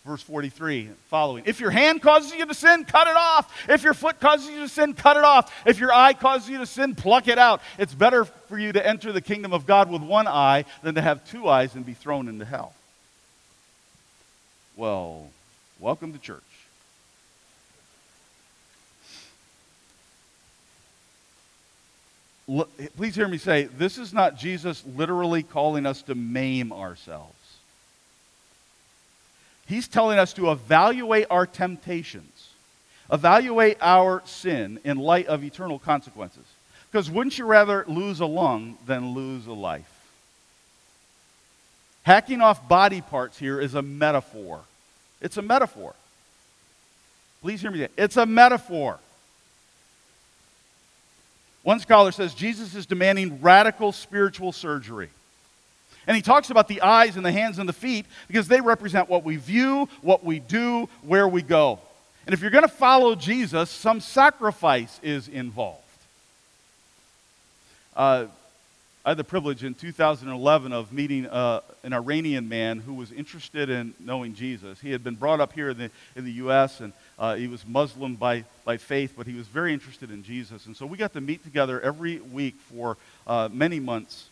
Verse 0.04 0.22
43 0.22 0.88
following. 1.08 1.44
If 1.46 1.60
your 1.60 1.70
hand 1.70 2.02
causes 2.02 2.32
you 2.32 2.44
to 2.44 2.54
sin, 2.54 2.84
cut 2.84 3.06
it 3.06 3.14
off. 3.14 3.54
If 3.68 3.84
your 3.84 3.94
foot 3.94 4.18
causes 4.18 4.48
you 4.48 4.60
to 4.60 4.68
sin, 4.68 4.94
cut 4.94 5.16
it 5.16 5.22
off. 5.22 5.54
If 5.64 5.78
your 5.78 5.92
eye 5.92 6.12
causes 6.12 6.48
you 6.48 6.58
to 6.58 6.66
sin, 6.66 6.96
pluck 6.96 7.28
it 7.28 7.38
out. 7.38 7.60
It's 7.78 7.94
better 7.94 8.24
for 8.24 8.58
you 8.58 8.72
to 8.72 8.84
enter 8.84 9.12
the 9.12 9.20
kingdom 9.20 9.52
of 9.52 9.64
God 9.64 9.90
with 9.90 10.02
one 10.02 10.26
eye 10.26 10.64
than 10.82 10.96
to 10.96 11.02
have 11.02 11.24
two 11.30 11.48
eyes 11.48 11.76
and 11.76 11.86
be 11.86 11.94
thrown 11.94 12.26
into 12.26 12.44
hell. 12.44 12.74
Well, 14.76 15.28
welcome 15.80 16.12
to 16.12 16.18
church. 16.18 16.42
please 22.96 23.14
hear 23.14 23.28
me 23.28 23.38
say 23.38 23.64
this 23.64 23.98
is 23.98 24.12
not 24.12 24.36
Jesus 24.36 24.84
literally 24.96 25.42
calling 25.42 25.86
us 25.86 26.02
to 26.02 26.14
maim 26.14 26.72
ourselves. 26.72 27.34
He's 29.66 29.88
telling 29.88 30.18
us 30.18 30.32
to 30.34 30.50
evaluate 30.50 31.26
our 31.30 31.46
temptations, 31.46 32.50
evaluate 33.10 33.78
our 33.80 34.22
sin 34.26 34.80
in 34.84 34.98
light 34.98 35.26
of 35.26 35.44
eternal 35.44 35.78
consequences. 35.78 36.44
Because 36.90 37.10
wouldn't 37.10 37.38
you 37.38 37.46
rather 37.46 37.84
lose 37.88 38.20
a 38.20 38.26
lung 38.26 38.76
than 38.86 39.14
lose 39.14 39.46
a 39.46 39.52
life? 39.52 39.91
Hacking 42.04 42.40
off 42.40 42.68
body 42.68 43.00
parts 43.00 43.38
here 43.38 43.60
is 43.60 43.74
a 43.74 43.82
metaphor. 43.82 44.60
It's 45.20 45.36
a 45.36 45.42
metaphor. 45.42 45.94
Please 47.42 47.60
hear 47.60 47.70
me. 47.70 47.86
It's 47.96 48.16
a 48.16 48.26
metaphor. 48.26 48.98
One 51.62 51.78
scholar 51.78 52.10
says 52.10 52.34
Jesus 52.34 52.74
is 52.74 52.86
demanding 52.86 53.40
radical 53.40 53.92
spiritual 53.92 54.52
surgery. 54.52 55.10
And 56.06 56.16
he 56.16 56.22
talks 56.22 56.50
about 56.50 56.66
the 56.66 56.80
eyes 56.80 57.16
and 57.16 57.24
the 57.24 57.30
hands 57.30 57.60
and 57.60 57.68
the 57.68 57.72
feet 57.72 58.06
because 58.26 58.48
they 58.48 58.60
represent 58.60 59.08
what 59.08 59.22
we 59.22 59.36
view, 59.36 59.88
what 60.00 60.24
we 60.24 60.40
do, 60.40 60.88
where 61.02 61.28
we 61.28 61.42
go. 61.42 61.78
And 62.26 62.34
if 62.34 62.40
you're 62.40 62.50
going 62.50 62.62
to 62.62 62.68
follow 62.68 63.14
Jesus, 63.14 63.70
some 63.70 64.00
sacrifice 64.00 64.98
is 65.02 65.28
involved. 65.28 65.78
Uh, 67.94 68.26
I 69.04 69.10
had 69.10 69.16
the 69.16 69.24
privilege 69.24 69.64
in 69.64 69.74
2011 69.74 70.72
of 70.72 70.92
meeting 70.92 71.26
uh, 71.26 71.62
an 71.82 71.92
Iranian 71.92 72.48
man 72.48 72.78
who 72.78 72.94
was 72.94 73.10
interested 73.10 73.68
in 73.68 73.94
knowing 73.98 74.32
Jesus. 74.32 74.80
He 74.80 74.92
had 74.92 75.02
been 75.02 75.16
brought 75.16 75.40
up 75.40 75.52
here 75.52 75.70
in 75.70 75.78
the, 75.78 75.90
in 76.14 76.24
the 76.24 76.30
U.S., 76.34 76.78
and 76.78 76.92
uh, 77.18 77.34
he 77.34 77.48
was 77.48 77.66
Muslim 77.66 78.14
by, 78.14 78.44
by 78.64 78.76
faith, 78.76 79.14
but 79.16 79.26
he 79.26 79.34
was 79.34 79.48
very 79.48 79.72
interested 79.72 80.12
in 80.12 80.22
Jesus. 80.22 80.66
And 80.66 80.76
so 80.76 80.86
we 80.86 80.96
got 80.96 81.14
to 81.14 81.20
meet 81.20 81.42
together 81.42 81.80
every 81.80 82.20
week 82.20 82.54
for 82.70 82.96
uh, 83.26 83.48
many 83.52 83.80
months. 83.80 84.28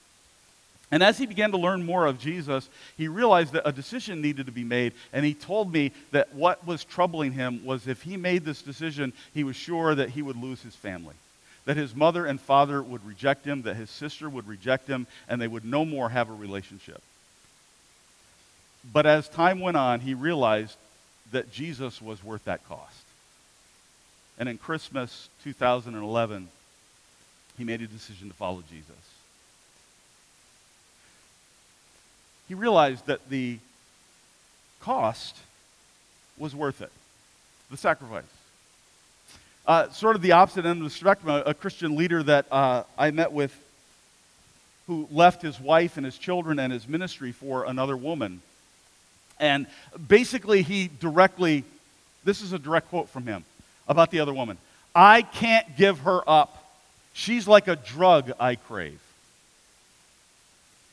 And 0.93 1.03
as 1.03 1.19
he 1.19 1.27
began 1.27 1.51
to 1.51 1.59
learn 1.59 1.85
more 1.85 2.07
of 2.07 2.21
Jesus, 2.21 2.69
he 2.97 3.09
realized 3.09 3.55
that 3.55 3.67
a 3.67 3.73
decision 3.73 4.23
needed 4.23 4.47
to 4.47 4.53
be 4.53 4.65
made. 4.65 4.93
And 5.13 5.27
he 5.27 5.35
told 5.35 5.73
me 5.73 5.91
that 6.13 6.33
what 6.33 6.65
was 6.65 6.85
troubling 6.85 7.33
him 7.33 7.65
was 7.65 7.89
if 7.89 8.03
he 8.03 8.17
made 8.17 8.45
this 8.45 8.63
decision, 8.63 9.15
he 9.35 9.43
was 9.43 9.57
sure 9.57 9.97
that 9.97 10.11
he 10.11 10.23
would 10.23 10.37
lose 10.37 10.63
his 10.63 10.77
family. 10.77 11.17
That 11.67 11.77
his 11.77 11.95
mother 11.95 12.27
and 12.27 12.41
father 12.41 12.83
would 12.83 13.05
reject 13.07 13.45
him, 13.45 13.63
that 13.63 13.77
his 13.77 13.91
sister 13.91 14.29
would 14.29 14.49
reject 14.49 14.89
him, 14.89 15.07
and 15.29 15.41
they 15.41 15.49
would 15.49 15.65
no 15.65 15.85
more 15.85 16.09
have 16.09 16.31
a 16.31 16.35
relationship. 16.35 17.03
But 18.93 19.07
as 19.07 19.29
time 19.29 19.61
went 19.61 19.77
on, 19.77 20.01
he 20.01 20.15
realized 20.15 20.77
that 21.33 21.53
Jesus 21.53 22.01
was 22.01 22.25
worth 22.25 22.45
that 22.45 22.67
cost. 22.67 23.05
And 24.39 24.49
in 24.49 24.57
Christmas 24.57 25.29
2011, 25.45 26.49
he 27.59 27.65
made 27.65 27.83
a 27.83 27.87
decision 27.87 28.29
to 28.29 28.35
follow 28.35 28.63
Jesus. 28.71 28.91
He 32.49 32.55
realized 32.55 33.07
that 33.07 33.29
the 33.29 33.59
cost 34.81 35.37
was 36.39 36.55
worth 36.55 36.81
it, 36.81 36.91
the 37.71 37.77
sacrifice. 37.77 38.25
Uh, 39.67 39.89
sort 39.91 40.17
of 40.17 40.23
the 40.23 40.33
opposite 40.33 40.65
end 40.65 40.79
of 40.79 40.85
the 40.85 40.91
spectrum, 40.91 41.43
a, 41.47 41.55
Christian 41.55 41.97
leader 41.97 42.23
that 42.23 42.47
uh, 42.51 42.83
I 42.99 43.11
met 43.11 43.33
with 43.33 43.55
who 44.87 45.07
left 45.13 45.43
his 45.43 45.61
wife 45.61 45.97
and 45.97 46.05
his 46.05 46.19
children 46.19 46.59
and 46.59 46.73
his 46.73 46.89
ministry 46.89 47.31
for 47.31 47.65
another 47.65 47.97
woman. 47.97 48.43
And 49.39 49.67
basically, 50.09 50.63
he 50.63 50.91
directly, 51.01 51.65
this 52.25 52.43
is 52.43 52.53
a 52.53 52.59
direct 52.59 52.89
quote 52.89 53.09
from 53.09 53.27
him 53.27 53.45
about 53.87 54.11
the 54.11 54.21
other 54.21 54.35
woman 54.35 54.59
I 54.95 55.23
can't 55.23 55.77
give 55.77 56.01
her 56.01 56.21
up. 56.29 56.65
She's 57.13 57.47
like 57.47 57.69
a 57.69 57.77
drug 57.77 58.33
I 58.41 58.57
crave. 58.57 59.01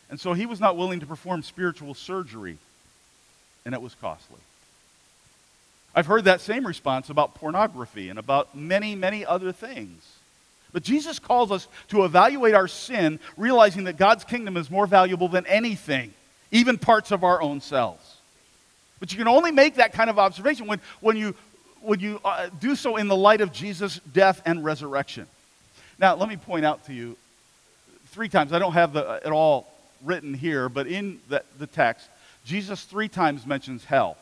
And 0.10 0.19
so 0.19 0.34
he 0.34 0.45
was 0.45 0.60
not 0.60 0.77
willing 0.77 0.99
to 0.99 1.06
perform 1.06 1.43
spiritual 1.43 1.93
surgery, 1.93 2.58
and 3.65 3.73
it 3.73 3.82
was 3.82 3.95
costly. 3.95 4.39
I've 5.97 6.05
heard 6.05 6.25
that 6.25 6.41
same 6.41 6.67
response 6.67 7.10
about 7.10 7.33
pornography 7.33 8.10
and 8.10 8.19
about 8.19 8.55
many, 8.55 8.93
many 8.93 9.25
other 9.25 9.51
things. 9.51 9.99
But 10.71 10.83
Jesus 10.83 11.17
calls 11.17 11.51
us 11.51 11.67
to 11.88 12.05
evaluate 12.05 12.53
our 12.53 12.67
sin, 12.67 13.19
realizing 13.36 13.86
that 13.86 13.97
God's 13.97 14.23
kingdom 14.23 14.57
is 14.57 14.69
more 14.69 14.86
valuable 14.86 15.27
than 15.27 15.47
anything, 15.47 16.13
even 16.51 16.77
parts 16.77 17.10
of 17.10 17.23
our 17.23 17.41
own 17.41 17.62
selves. 17.62 18.17
But 18.99 19.12
you 19.12 19.17
can 19.17 19.27
only 19.27 19.51
make 19.51 19.77
that 19.77 19.91
kind 19.91 20.07
of 20.07 20.19
observation 20.19 20.67
when, 20.67 20.81
when 21.01 21.17
you, 21.17 21.33
when 21.81 21.99
you 21.99 22.21
uh, 22.23 22.49
do 22.60 22.75
so 22.75 22.97
in 22.97 23.07
the 23.07 23.17
light 23.17 23.41
of 23.41 23.51
Jesus' 23.51 23.99
death 24.13 24.39
and 24.45 24.63
resurrection. 24.63 25.25
Now, 25.97 26.13
let 26.13 26.29
me 26.29 26.38
point 26.38 26.63
out 26.63 26.86
to 26.86 26.93
you 26.93 27.17
three 28.10 28.29
times. 28.29 28.53
I 28.53 28.60
don't 28.60 28.73
have 28.73 28.93
the, 28.93 29.19
it 29.25 29.31
all 29.31 29.67
written 30.05 30.36
here, 30.36 30.69
but 30.69 30.86
in 30.86 31.19
the, 31.27 31.41
the 31.57 31.65
text, 31.65 32.07
Jesus 32.45 32.83
three 32.83 33.07
times 33.07 33.47
mentions 33.47 33.83
hell. 33.83 34.15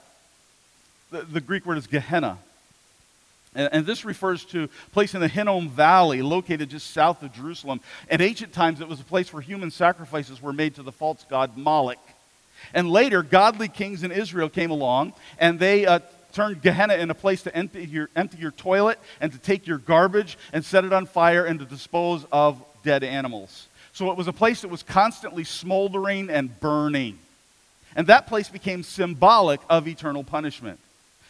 The, 1.16 1.22
the 1.22 1.40
Greek 1.40 1.66
word 1.66 1.78
is 1.78 1.88
Gehenna. 1.88 2.38
And, 3.56 3.70
and, 3.72 3.86
this 3.86 4.04
refers 4.04 4.44
to 4.48 4.66
a 4.66 4.90
place 4.92 5.16
in 5.16 5.22
the 5.22 5.30
Hinnom 5.30 5.70
Valley, 5.70 6.22
located 6.22 6.70
just 6.70 6.92
south 6.92 7.24
of 7.24 7.32
Jerusalem. 7.32 7.80
In 8.12 8.20
ancient 8.20 8.52
times, 8.52 8.82
it 8.82 8.90
was 8.90 9.00
a 9.00 9.06
place 9.06 9.32
where 9.32 9.42
human 9.42 9.72
sacrifices 9.72 10.42
were 10.42 10.52
made 10.52 10.76
to 10.76 10.84
the 10.84 10.92
false 10.92 11.26
god 11.30 11.56
Moloch. 11.56 12.00
And 12.74 12.92
later, 12.92 13.24
godly 13.24 13.70
kings 13.70 14.04
in 14.04 14.12
Israel 14.12 14.50
came 14.50 14.72
along, 14.72 15.14
and 15.40 15.58
they 15.58 15.86
uh, 15.86 16.00
turned 16.34 16.62
Gehenna 16.62 16.96
into 16.96 17.14
a 17.14 17.16
place 17.16 17.44
to 17.44 17.56
empty 17.56 17.86
your, 17.86 18.10
empty 18.14 18.38
your 18.38 18.52
toilet 18.52 19.00
and 19.22 19.32
to 19.32 19.38
take 19.38 19.66
your 19.68 19.78
garbage 19.78 20.38
and 20.52 20.66
set 20.66 20.84
it 20.84 20.92
on 20.92 21.06
fire 21.06 21.46
and 21.46 21.60
to 21.60 21.66
dispose 21.66 22.26
of 22.30 22.62
dead 22.84 23.06
animals. 23.06 23.70
So 23.94 24.12
it 24.12 24.18
was 24.18 24.28
a 24.28 24.34
place 24.34 24.64
that 24.64 24.68
was 24.68 24.84
constantly 24.84 25.46
smoldering 25.46 26.30
and 26.30 26.60
burning. 26.60 27.20
And 27.96 28.08
that 28.08 28.28
place 28.28 28.50
became 28.50 28.84
symbolic 28.84 29.62
of 29.70 29.88
eternal 29.88 30.26
punishment. 30.26 30.80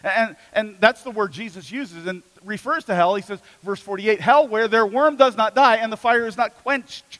And, 0.06 0.36
and 0.54 0.76
that's 0.80 1.02
the 1.02 1.10
word 1.10 1.32
Jesus 1.32 1.72
uses 1.72 2.06
and 2.06 2.22
refers 2.44 2.86
to 2.86 2.96
hell. 2.96 3.15
He 3.15 3.24
says, 3.24 3.39
verse 3.63 3.80
48, 3.80 4.22
hell 4.22 4.48
where 4.48 4.68
their 4.68 4.86
worm 4.86 5.15
does 5.15 5.36
not 5.36 5.56
die 5.56 5.78
and 5.78 5.91
the 5.91 5.98
fire 5.98 6.28
is 6.28 6.38
not 6.38 6.56
quenched. 6.62 7.20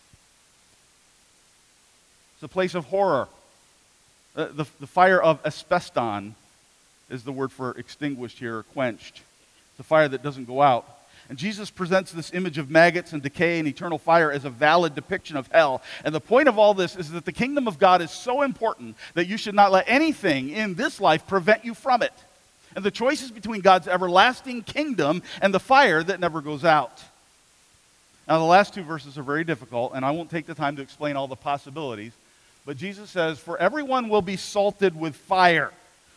It's 2.36 2.44
a 2.44 2.48
place 2.48 2.76
of 2.76 2.86
horror. 2.86 3.28
Uh, 4.36 4.48
the, 4.54 4.66
the 4.80 4.88
fire 4.88 5.22
of 5.22 5.40
asbeston 5.44 6.36
is 7.10 7.24
the 7.24 7.32
word 7.32 7.52
for 7.52 7.72
extinguished 7.72 8.38
here, 8.38 8.60
or 8.60 8.64
quenched. 8.64 9.22
It's 9.72 9.80
a 9.80 9.84
fire 9.84 10.08
that 10.08 10.22
doesn't 10.22 10.46
go 10.46 10.62
out. 10.62 10.86
And 11.28 11.40
Jesus 11.40 11.72
presents 11.72 12.12
this 12.12 12.34
image 12.36 12.60
of 12.60 12.70
maggots 12.70 13.14
and 13.14 13.22
decay 13.22 13.58
and 13.58 13.68
eternal 13.68 13.98
fire 13.98 14.32
as 14.32 14.46
a 14.46 14.50
valid 14.52 14.94
depiction 14.94 15.38
of 15.38 15.48
hell. 15.52 15.82
And 16.04 16.14
the 16.14 16.22
point 16.22 16.48
of 16.48 16.60
all 16.60 16.76
this 16.76 16.96
is 16.96 17.10
that 17.12 17.26
the 17.26 17.32
kingdom 17.32 17.68
of 17.68 17.80
God 17.80 18.04
is 18.04 18.12
so 18.12 18.44
important 18.44 18.96
that 19.16 19.26
you 19.26 19.38
should 19.38 19.56
not 19.56 19.72
let 19.72 19.86
anything 19.88 20.50
in 20.52 20.76
this 20.76 21.02
life 21.02 21.26
prevent 21.26 21.66
you 21.66 21.74
from 21.74 22.04
it 22.04 22.14
and 22.76 22.84
the 22.84 22.92
choice 22.92 23.22
is 23.22 23.32
between 23.32 23.62
God's 23.62 23.88
everlasting 23.88 24.64
kingdom 24.64 25.24
and 25.42 25.54
the 25.54 25.60
fire 25.60 26.04
that 26.04 26.20
never 26.20 26.42
goes 26.42 26.66
out. 26.66 27.02
Now, 28.28 28.40
the 28.40 28.46
last 28.46 28.74
two 28.74 28.84
verses 28.84 29.18
are 29.18 29.24
very 29.24 29.44
difficult, 29.44 29.94
and 29.94 30.04
I 30.04 30.12
won't 30.12 30.32
take 30.32 30.46
the 30.46 30.56
time 30.56 30.76
to 30.78 30.82
explain 30.82 31.16
all 31.16 31.28
the 31.28 31.36
possibilities. 31.36 32.12
But 32.66 32.78
Jesus 32.78 33.10
says, 33.10 33.40
For 33.40 33.58
everyone 33.58 34.10
will 34.10 34.24
be 34.24 34.36
salted 34.36 35.00
with 35.00 35.16
fire. 35.16 35.72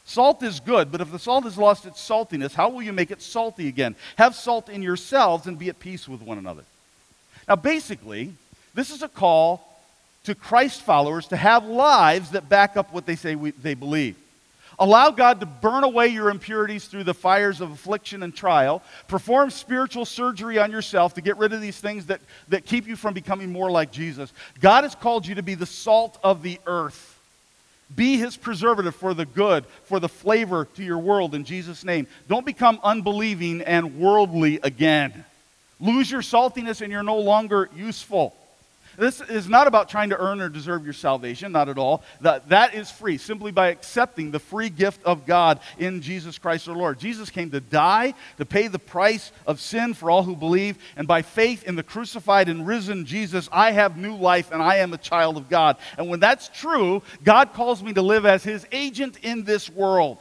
Salt 0.05 0.43
is 0.43 0.59
good, 0.61 0.91
but 0.91 1.03
if 1.03 1.13
the 1.13 1.19
salt 1.19 1.45
has 1.45 1.59
lost 1.59 1.85
its 1.85 2.01
saltiness, 2.01 2.55
how 2.55 2.71
will 2.71 2.83
you 2.83 2.95
make 2.95 3.11
it 3.11 3.21
salty 3.21 3.69
again? 3.69 3.95
Have 4.17 4.35
salt 4.35 4.71
in 4.71 4.83
yourselves 4.83 5.47
and 5.47 5.59
be 5.59 5.69
at 5.69 5.79
peace 5.79 6.09
with 6.09 6.23
one 6.23 6.39
another. 6.39 6.65
Now, 7.47 7.57
basically, 7.57 8.33
this 8.75 8.91
is 8.91 9.03
a 9.03 9.09
call 9.09 9.63
to 10.25 10.35
Christ 10.35 10.81
followers 10.81 11.29
to 11.29 11.37
have 11.37 11.67
lives 11.67 12.31
that 12.31 12.49
back 12.49 12.79
up 12.79 12.93
what 12.93 13.05
they 13.05 13.17
say 13.17 13.35
we, 13.35 13.51
they 13.51 13.75
believe. 13.75 14.17
Allow 14.81 15.11
God 15.11 15.41
to 15.41 15.47
burn 15.47 15.83
away 15.83 16.09
your 16.09 16.31
impurities 16.31 16.87
through 16.87 17.05
the 17.05 17.15
fires 17.15 17.61
of 17.61 17.73
affliction 17.73 18.23
and 18.23 18.35
trial. 18.35 18.83
Perform 19.09 19.51
spiritual 19.51 20.05
surgery 20.05 20.59
on 20.59 20.71
yourself 20.71 21.15
to 21.15 21.21
get 21.21 21.37
rid 21.37 21.53
of 21.53 21.61
these 21.61 21.79
things 21.81 22.07
that, 22.07 22.21
that 22.49 22.65
keep 22.65 22.87
you 22.87 22.95
from 22.95 23.13
becoming 23.13 23.51
more 23.51 23.71
like 23.71 23.91
Jesus. 23.91 24.33
God 24.61 24.85
has 24.85 24.95
called 24.95 25.27
you 25.27 25.35
to 25.35 25.43
be 25.43 25.55
the 25.55 25.67
salt 25.67 26.19
of 26.23 26.43
the 26.43 26.61
earth. 26.67 27.17
Be 27.97 28.19
his 28.19 28.37
preservative 28.37 28.95
for 28.95 29.15
the 29.15 29.25
good, 29.25 29.65
for 29.85 29.99
the 29.99 30.09
flavor 30.09 30.67
to 30.77 30.85
your 30.85 30.99
world 30.99 31.35
in 31.35 31.45
Jesus' 31.45 31.85
name. 31.85 32.07
Don't 32.29 32.47
become 32.47 32.79
unbelieving 32.85 33.63
and 33.63 33.99
worldly 33.99 34.61
again. 34.63 35.25
Lose 35.81 36.11
your 36.11 36.23
saltiness 36.23 36.83
and 36.83 36.93
you're 36.93 37.03
no 37.03 37.19
longer 37.19 37.69
useful. 37.75 38.37
This 38.99 39.21
is 39.21 39.49
not 39.49 39.69
about 39.69 39.89
trying 39.89 40.11
to 40.11 40.19
earn 40.19 40.41
or 40.41 40.49
deserve 40.49 40.85
your 40.85 40.93
salvation, 40.93 41.53
not 41.53 41.69
at 41.69 41.79
all. 41.79 42.03
That, 42.21 42.49
that 42.49 42.75
is 42.75 42.91
free, 42.91 43.17
simply 43.17 43.53
by 43.53 43.69
accepting 43.69 44.33
the 44.33 44.41
free 44.41 44.71
gift 44.71 45.05
of 45.05 45.25
God 45.25 45.61
in 45.79 46.03
Jesus 46.03 46.37
Christ 46.37 46.69
our 46.69 46.77
Lord. 46.77 46.99
Jesus 46.99 47.31
came 47.31 47.53
to 47.53 47.61
die, 47.61 48.15
to 48.39 48.45
pay 48.45 48.67
the 48.67 48.81
price 48.81 49.31
of 49.47 49.61
sin 49.61 49.95
for 49.95 50.11
all 50.11 50.25
who 50.25 50.35
believe, 50.35 50.79
and 50.97 51.07
by 51.07 51.23
faith 51.23 51.63
in 51.63 51.77
the 51.77 51.85
crucified 51.85 52.49
and 52.49 52.67
risen 52.67 53.07
Jesus, 53.07 53.49
I 53.53 53.71
have 53.71 53.97
new 53.97 54.17
life 54.17 54.51
and 54.51 54.61
I 54.61 54.79
am 54.79 54.93
a 54.93 54.99
child 54.99 55.37
of 55.37 55.49
God. 55.49 55.77
And 55.97 56.09
when 56.09 56.19
that's 56.19 56.49
true, 56.49 57.03
God 57.23 57.53
calls 57.53 57.81
me 57.81 57.93
to 57.93 58.03
live 58.03 58.27
as 58.27 58.43
his 58.43 58.67
agent 58.73 59.19
in 59.23 59.45
this 59.45 59.71
world. 59.71 60.19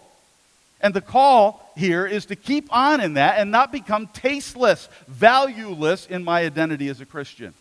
And 0.81 0.93
the 0.93 1.01
call 1.01 1.73
here 1.75 2.05
is 2.05 2.27
to 2.27 2.35
keep 2.35 2.71
on 2.71 3.01
in 3.01 3.15
that 3.15 3.39
and 3.39 3.49
not 3.49 3.71
become 3.71 4.05
tasteless, 4.05 4.87
valueless 5.07 6.05
in 6.05 6.23
my 6.23 6.45
identity 6.45 6.89
as 6.89 7.01
a 7.01 7.05
Christian. 7.07 7.55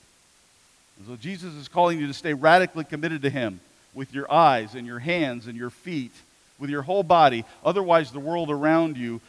And 0.98 1.06
so 1.06 1.16
Jesus 1.16 1.54
is 1.54 1.68
calling 1.68 1.98
you 2.00 2.06
to 2.06 2.14
stay 2.14 2.35
radically 2.35 2.85
committed 2.85 3.22
to 3.22 3.30
Him 3.30 3.61
with 3.94 4.12
your 4.14 4.30
eyes 4.32 4.74
and 4.74 4.87
your 4.87 4.98
hands 4.98 5.46
and 5.46 5.56
your 5.56 5.70
feet, 5.70 6.12
with 6.59 6.70
your 6.70 6.82
whole 6.82 7.02
body. 7.02 7.44
Otherwise, 7.64 8.12
the 8.12 8.20
world 8.20 8.50
around 8.50 8.96
you 8.96 9.20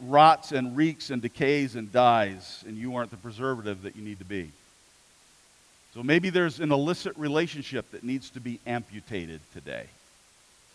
rots 0.00 0.52
and 0.52 0.76
reeks 0.76 1.10
and 1.10 1.22
decays 1.22 1.76
and 1.76 1.92
dies, 1.92 2.64
and 2.66 2.76
you 2.76 2.96
aren't 2.96 3.10
the 3.10 3.16
preservative 3.16 3.82
that 3.82 3.96
you 3.96 4.02
need 4.02 4.18
to 4.18 4.24
be. 4.24 4.50
So 5.94 6.02
maybe 6.02 6.30
there's 6.30 6.58
an 6.58 6.72
illicit 6.72 7.16
relationship 7.18 7.90
that 7.90 8.02
needs 8.02 8.30
to 8.30 8.40
be 8.40 8.60
amputated 8.66 9.40
today. 9.52 9.86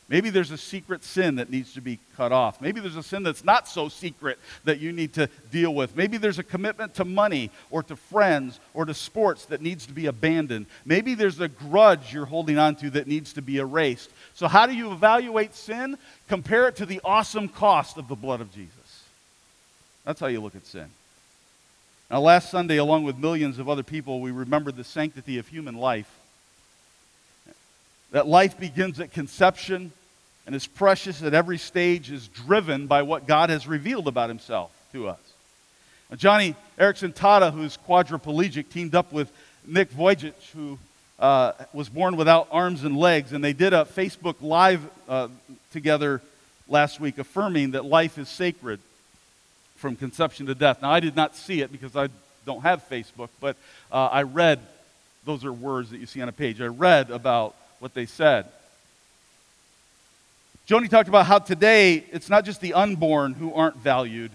Maybe 0.10 0.30
there's 0.30 0.52
a 0.52 0.58
secret 0.58 1.04
sin 1.04 1.36
that 1.36 1.50
needs 1.50 1.74
to 1.74 1.82
be 1.82 2.00
cut 2.16 2.32
off. 2.32 2.62
Maybe 2.62 2.80
there's 2.80 2.96
a 2.96 3.04
sin 3.04 3.24
that's 3.24 3.44
not 3.44 3.68
so 3.68 3.90
secret 3.90 4.40
that 4.64 4.80
you 4.80 4.94
need 4.94 5.14
to 5.16 5.28
deal 5.52 5.76
with. 5.76 5.98
Maybe 5.98 6.16
there's 6.16 6.40
a 6.40 6.44
commitment 6.44 6.94
to 6.96 7.04
money 7.06 7.52
or 7.72 7.84
to 7.84 7.96
friends 7.98 8.62
or 8.74 8.86
to 8.86 8.94
sports 8.94 9.46
that 9.46 9.62
needs 9.62 9.86
to 9.88 9.94
be 9.94 10.06
abandoned. 10.06 10.68
Maybe 10.86 11.14
there's 11.14 11.42
a 11.42 11.50
grudge 11.50 12.14
you're 12.14 12.26
holding 12.26 12.58
on 12.58 12.76
to 12.78 12.90
that 12.92 13.08
needs 13.08 13.34
to 13.34 13.42
be 13.42 13.58
erased. 13.58 14.10
So, 14.34 14.48
how 14.48 14.66
do 14.66 14.74
you 14.74 14.94
evaluate 14.94 15.54
sin? 15.56 15.98
Compare 16.30 16.70
it 16.70 16.78
to 16.78 16.86
the 16.86 17.02
awesome 17.04 17.50
cost 17.50 17.98
of 17.98 18.08
the 18.08 18.16
blood 18.16 18.40
of 18.40 18.54
Jesus. 18.54 19.04
That's 20.06 20.22
how 20.22 20.28
you 20.28 20.40
look 20.40 20.56
at 20.56 20.66
sin. 20.66 20.88
Now, 22.10 22.22
last 22.22 22.50
Sunday, 22.50 22.78
along 22.78 23.04
with 23.04 23.18
millions 23.18 23.60
of 23.60 23.68
other 23.68 23.84
people, 23.84 24.22
we 24.22 24.32
remembered 24.32 24.78
the 24.78 24.86
sanctity 24.86 25.38
of 25.38 25.50
human 25.50 25.76
life. 25.76 26.10
That 28.12 28.26
life 28.26 28.58
begins 28.58 29.02
at 29.02 29.12
conception 29.12 29.92
and 30.48 30.56
is 30.56 30.66
precious 30.66 31.22
at 31.22 31.34
every 31.34 31.58
stage, 31.58 32.10
is 32.10 32.30
driven 32.30 32.88
by 32.88 33.04
what 33.04 33.28
God 33.28 33.50
has 33.50 33.68
revealed 33.68 34.08
about 34.08 34.30
himself 34.30 34.72
to 34.94 35.10
us. 35.10 35.20
Now, 36.10 36.16
Joni 36.16 36.56
Eareckson 36.80 37.14
Tada, 37.14 37.52
who's 37.52 37.78
quadriplegic, 37.88 38.70
teamed 38.70 38.96
up 38.96 39.12
with 39.12 39.30
Nick 39.68 39.92
Vujicic, 39.92 40.34
who 40.56 40.80
uh, 41.20 41.52
was 41.74 41.90
born 41.90 42.16
without 42.16 42.48
arms 42.50 42.86
and 42.86 42.96
legs, 42.98 43.34
and 43.34 43.44
they 43.44 43.52
did 43.52 43.74
a 43.74 43.84
Facebook 43.84 44.36
Live 44.40 44.82
uh, 45.10 45.28
together 45.74 46.22
last 46.70 47.02
week 47.02 47.18
affirming 47.18 47.72
that 47.72 47.84
life 47.84 48.18
is 48.18 48.30
sacred 48.30 48.80
from 49.76 49.98
conception 49.98 50.46
to 50.46 50.56
death. 50.56 50.82
Now, 50.82 50.92
I 50.92 51.02
did 51.02 51.16
not 51.16 51.36
see 51.36 51.62
it 51.62 51.74
because 51.74 51.96
I 51.96 52.08
don't 52.46 52.62
have 52.62 52.88
Facebook, 52.90 53.30
but 53.42 53.58
uh, 53.92 54.08
I 54.08 54.24
read, 54.24 54.60
those 55.26 55.44
are 55.44 55.52
words 55.52 55.90
that 55.90 55.98
you 55.98 56.06
see 56.06 56.22
on 56.22 56.30
a 56.30 56.34
page. 56.34 56.62
I 56.62 56.68
read 56.68 57.12
about 57.12 57.54
what 57.80 57.94
they 57.94 58.06
said. 58.06 58.46
Joni 60.68 60.90
talked 60.90 61.08
about 61.08 61.26
how 61.26 61.40
today 61.40 62.04
it's 62.12 62.30
not 62.30 62.44
just 62.44 62.60
the 62.60 62.74
unborn 62.74 63.34
who 63.34 63.54
aren't 63.54 63.78
valued, 63.78 64.32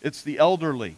it's 0.00 0.22
the 0.22 0.38
elderly, 0.38 0.94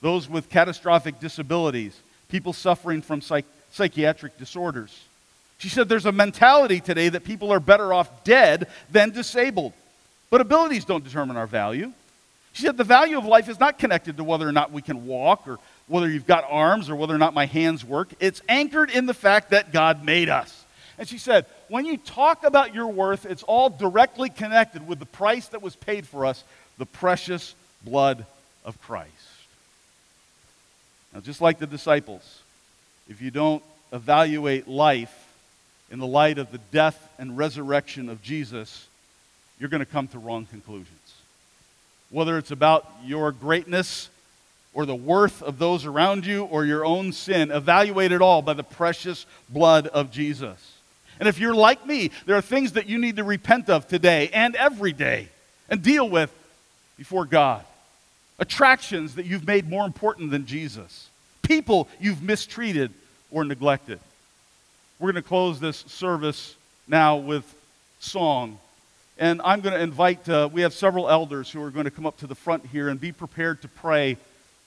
those 0.00 0.28
with 0.28 0.48
catastrophic 0.48 1.18
disabilities, 1.18 1.98
people 2.28 2.52
suffering 2.52 3.02
from 3.02 3.20
psych- 3.20 3.44
psychiatric 3.72 4.38
disorders. 4.38 4.96
She 5.58 5.68
said 5.68 5.88
there's 5.88 6.06
a 6.06 6.12
mentality 6.12 6.78
today 6.80 7.08
that 7.08 7.24
people 7.24 7.52
are 7.52 7.58
better 7.58 7.92
off 7.92 8.22
dead 8.22 8.68
than 8.92 9.10
disabled. 9.10 9.72
But 10.30 10.40
abilities 10.40 10.84
don't 10.84 11.02
determine 11.02 11.36
our 11.36 11.46
value. 11.46 11.92
She 12.52 12.62
said 12.62 12.76
the 12.76 12.84
value 12.84 13.18
of 13.18 13.24
life 13.24 13.48
is 13.48 13.58
not 13.58 13.78
connected 13.78 14.18
to 14.18 14.24
whether 14.24 14.46
or 14.46 14.52
not 14.52 14.70
we 14.70 14.82
can 14.82 15.06
walk 15.06 15.48
or 15.48 15.58
whether 15.88 16.08
you've 16.08 16.26
got 16.26 16.44
arms 16.48 16.88
or 16.88 16.94
whether 16.94 17.14
or 17.14 17.18
not 17.18 17.34
my 17.34 17.46
hands 17.46 17.84
work. 17.84 18.12
It's 18.20 18.40
anchored 18.48 18.90
in 18.90 19.06
the 19.06 19.14
fact 19.14 19.50
that 19.50 19.72
God 19.72 20.04
made 20.04 20.28
us. 20.28 20.64
And 20.98 21.08
she 21.08 21.18
said, 21.18 21.46
when 21.68 21.84
you 21.84 21.96
talk 21.96 22.44
about 22.44 22.74
your 22.74 22.88
worth, 22.88 23.26
it's 23.26 23.42
all 23.42 23.68
directly 23.70 24.28
connected 24.28 24.86
with 24.86 24.98
the 24.98 25.06
price 25.06 25.48
that 25.48 25.62
was 25.62 25.76
paid 25.76 26.06
for 26.06 26.26
us, 26.26 26.44
the 26.78 26.86
precious 26.86 27.54
blood 27.84 28.24
of 28.64 28.80
Christ. 28.82 29.10
Now, 31.14 31.20
just 31.20 31.40
like 31.40 31.58
the 31.58 31.66
disciples, 31.66 32.40
if 33.08 33.22
you 33.22 33.30
don't 33.30 33.62
evaluate 33.92 34.68
life 34.68 35.26
in 35.90 35.98
the 35.98 36.06
light 36.06 36.38
of 36.38 36.52
the 36.52 36.58
death 36.72 37.08
and 37.18 37.38
resurrection 37.38 38.08
of 38.08 38.22
Jesus, 38.22 38.86
you're 39.58 39.70
going 39.70 39.80
to 39.80 39.86
come 39.86 40.08
to 40.08 40.18
wrong 40.18 40.46
conclusions. 40.46 40.90
Whether 42.10 42.38
it's 42.38 42.50
about 42.50 42.86
your 43.04 43.32
greatness 43.32 44.08
or 44.74 44.84
the 44.84 44.94
worth 44.94 45.42
of 45.42 45.58
those 45.58 45.86
around 45.86 46.26
you 46.26 46.44
or 46.44 46.64
your 46.64 46.84
own 46.84 47.12
sin, 47.12 47.50
evaluate 47.50 48.12
it 48.12 48.20
all 48.20 48.42
by 48.42 48.52
the 48.52 48.62
precious 48.62 49.24
blood 49.48 49.86
of 49.86 50.10
Jesus. 50.10 50.75
And 51.18 51.28
if 51.28 51.38
you're 51.38 51.54
like 51.54 51.86
me, 51.86 52.10
there 52.26 52.36
are 52.36 52.42
things 52.42 52.72
that 52.72 52.88
you 52.88 52.98
need 52.98 53.16
to 53.16 53.24
repent 53.24 53.70
of 53.70 53.88
today 53.88 54.28
and 54.32 54.54
every 54.56 54.92
day 54.92 55.28
and 55.68 55.82
deal 55.82 56.08
with 56.08 56.32
before 56.96 57.24
God. 57.24 57.64
Attractions 58.38 59.14
that 59.14 59.26
you've 59.26 59.46
made 59.46 59.68
more 59.68 59.86
important 59.86 60.30
than 60.30 60.46
Jesus. 60.46 61.08
People 61.42 61.88
you've 62.00 62.22
mistreated 62.22 62.92
or 63.30 63.44
neglected. 63.44 63.98
We're 64.98 65.12
going 65.12 65.22
to 65.22 65.28
close 65.28 65.60
this 65.60 65.78
service 65.88 66.54
now 66.88 67.16
with 67.16 67.54
song. 67.98 68.58
And 69.18 69.40
I'm 69.42 69.62
going 69.62 69.74
to 69.74 69.80
invite, 69.80 70.28
uh, 70.28 70.48
we 70.52 70.60
have 70.62 70.74
several 70.74 71.08
elders 71.08 71.50
who 71.50 71.62
are 71.62 71.70
going 71.70 71.84
to 71.86 71.90
come 71.90 72.04
up 72.04 72.18
to 72.18 72.26
the 72.26 72.34
front 72.34 72.66
here 72.66 72.88
and 72.88 73.00
be 73.00 73.12
prepared 73.12 73.62
to 73.62 73.68
pray 73.68 74.18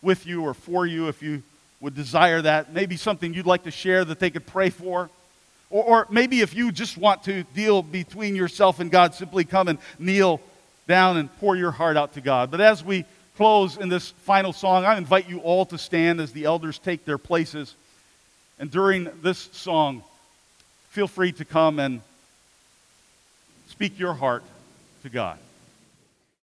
with 0.01 0.25
you 0.25 0.43
or 0.43 0.53
for 0.53 0.88
you 0.88 1.07
if 1.07 1.21
you 1.21 1.43
would 1.81 1.95
desire 1.95 2.41
that. 2.41 2.73
Maybe 2.73 2.97
something 2.97 3.33
you'd 3.33 3.45
like 3.45 3.63
to 3.63 3.71
share 3.71 4.03
that 4.05 4.19
they 4.19 4.29
could 4.31 4.47
pray 4.47 4.69
for. 4.69 5.09
Or, 5.69 5.84
or 5.84 6.08
maybe 6.10 6.41
if 6.41 6.55
you 6.55 6.71
just 6.71 6.97
want 6.97 7.23
to 7.23 7.43
deal 7.43 7.82
between 7.82 8.36
yourself 8.36 8.79
and 8.79 8.89
God, 8.89 9.13
simply 9.13 9.43
come 9.45 9.67
and 9.67 9.79
kneel 9.97 10.41
down 10.88 11.17
and 11.17 11.36
pour 11.39 11.55
your 11.55 11.71
heart 11.71 11.97
out 11.97 12.13
to 12.13 12.21
God. 12.21 12.51
But 12.51 12.62
as 12.62 12.84
we 12.84 13.05
close 13.38 13.77
in 13.77 13.89
this 13.89 14.10
final 14.10 14.51
song, 14.51 14.84
I 14.84 14.97
invite 14.97 15.29
you 15.29 15.39
all 15.39 15.65
to 15.67 15.77
stand 15.77 16.19
as 16.19 16.32
the 16.32 16.45
elders 16.45 16.79
take 16.79 17.05
their 17.05 17.17
places. 17.17 17.75
And 18.58 18.69
during 18.69 19.10
this 19.21 19.49
song, 19.53 20.03
feel 20.89 21.08
free 21.08 21.32
to 21.34 21.45
come 21.45 21.79
and 21.79 22.01
speak 23.69 23.97
your 23.99 24.13
heart 24.13 24.43
to 25.03 25.10
God. 25.10 25.38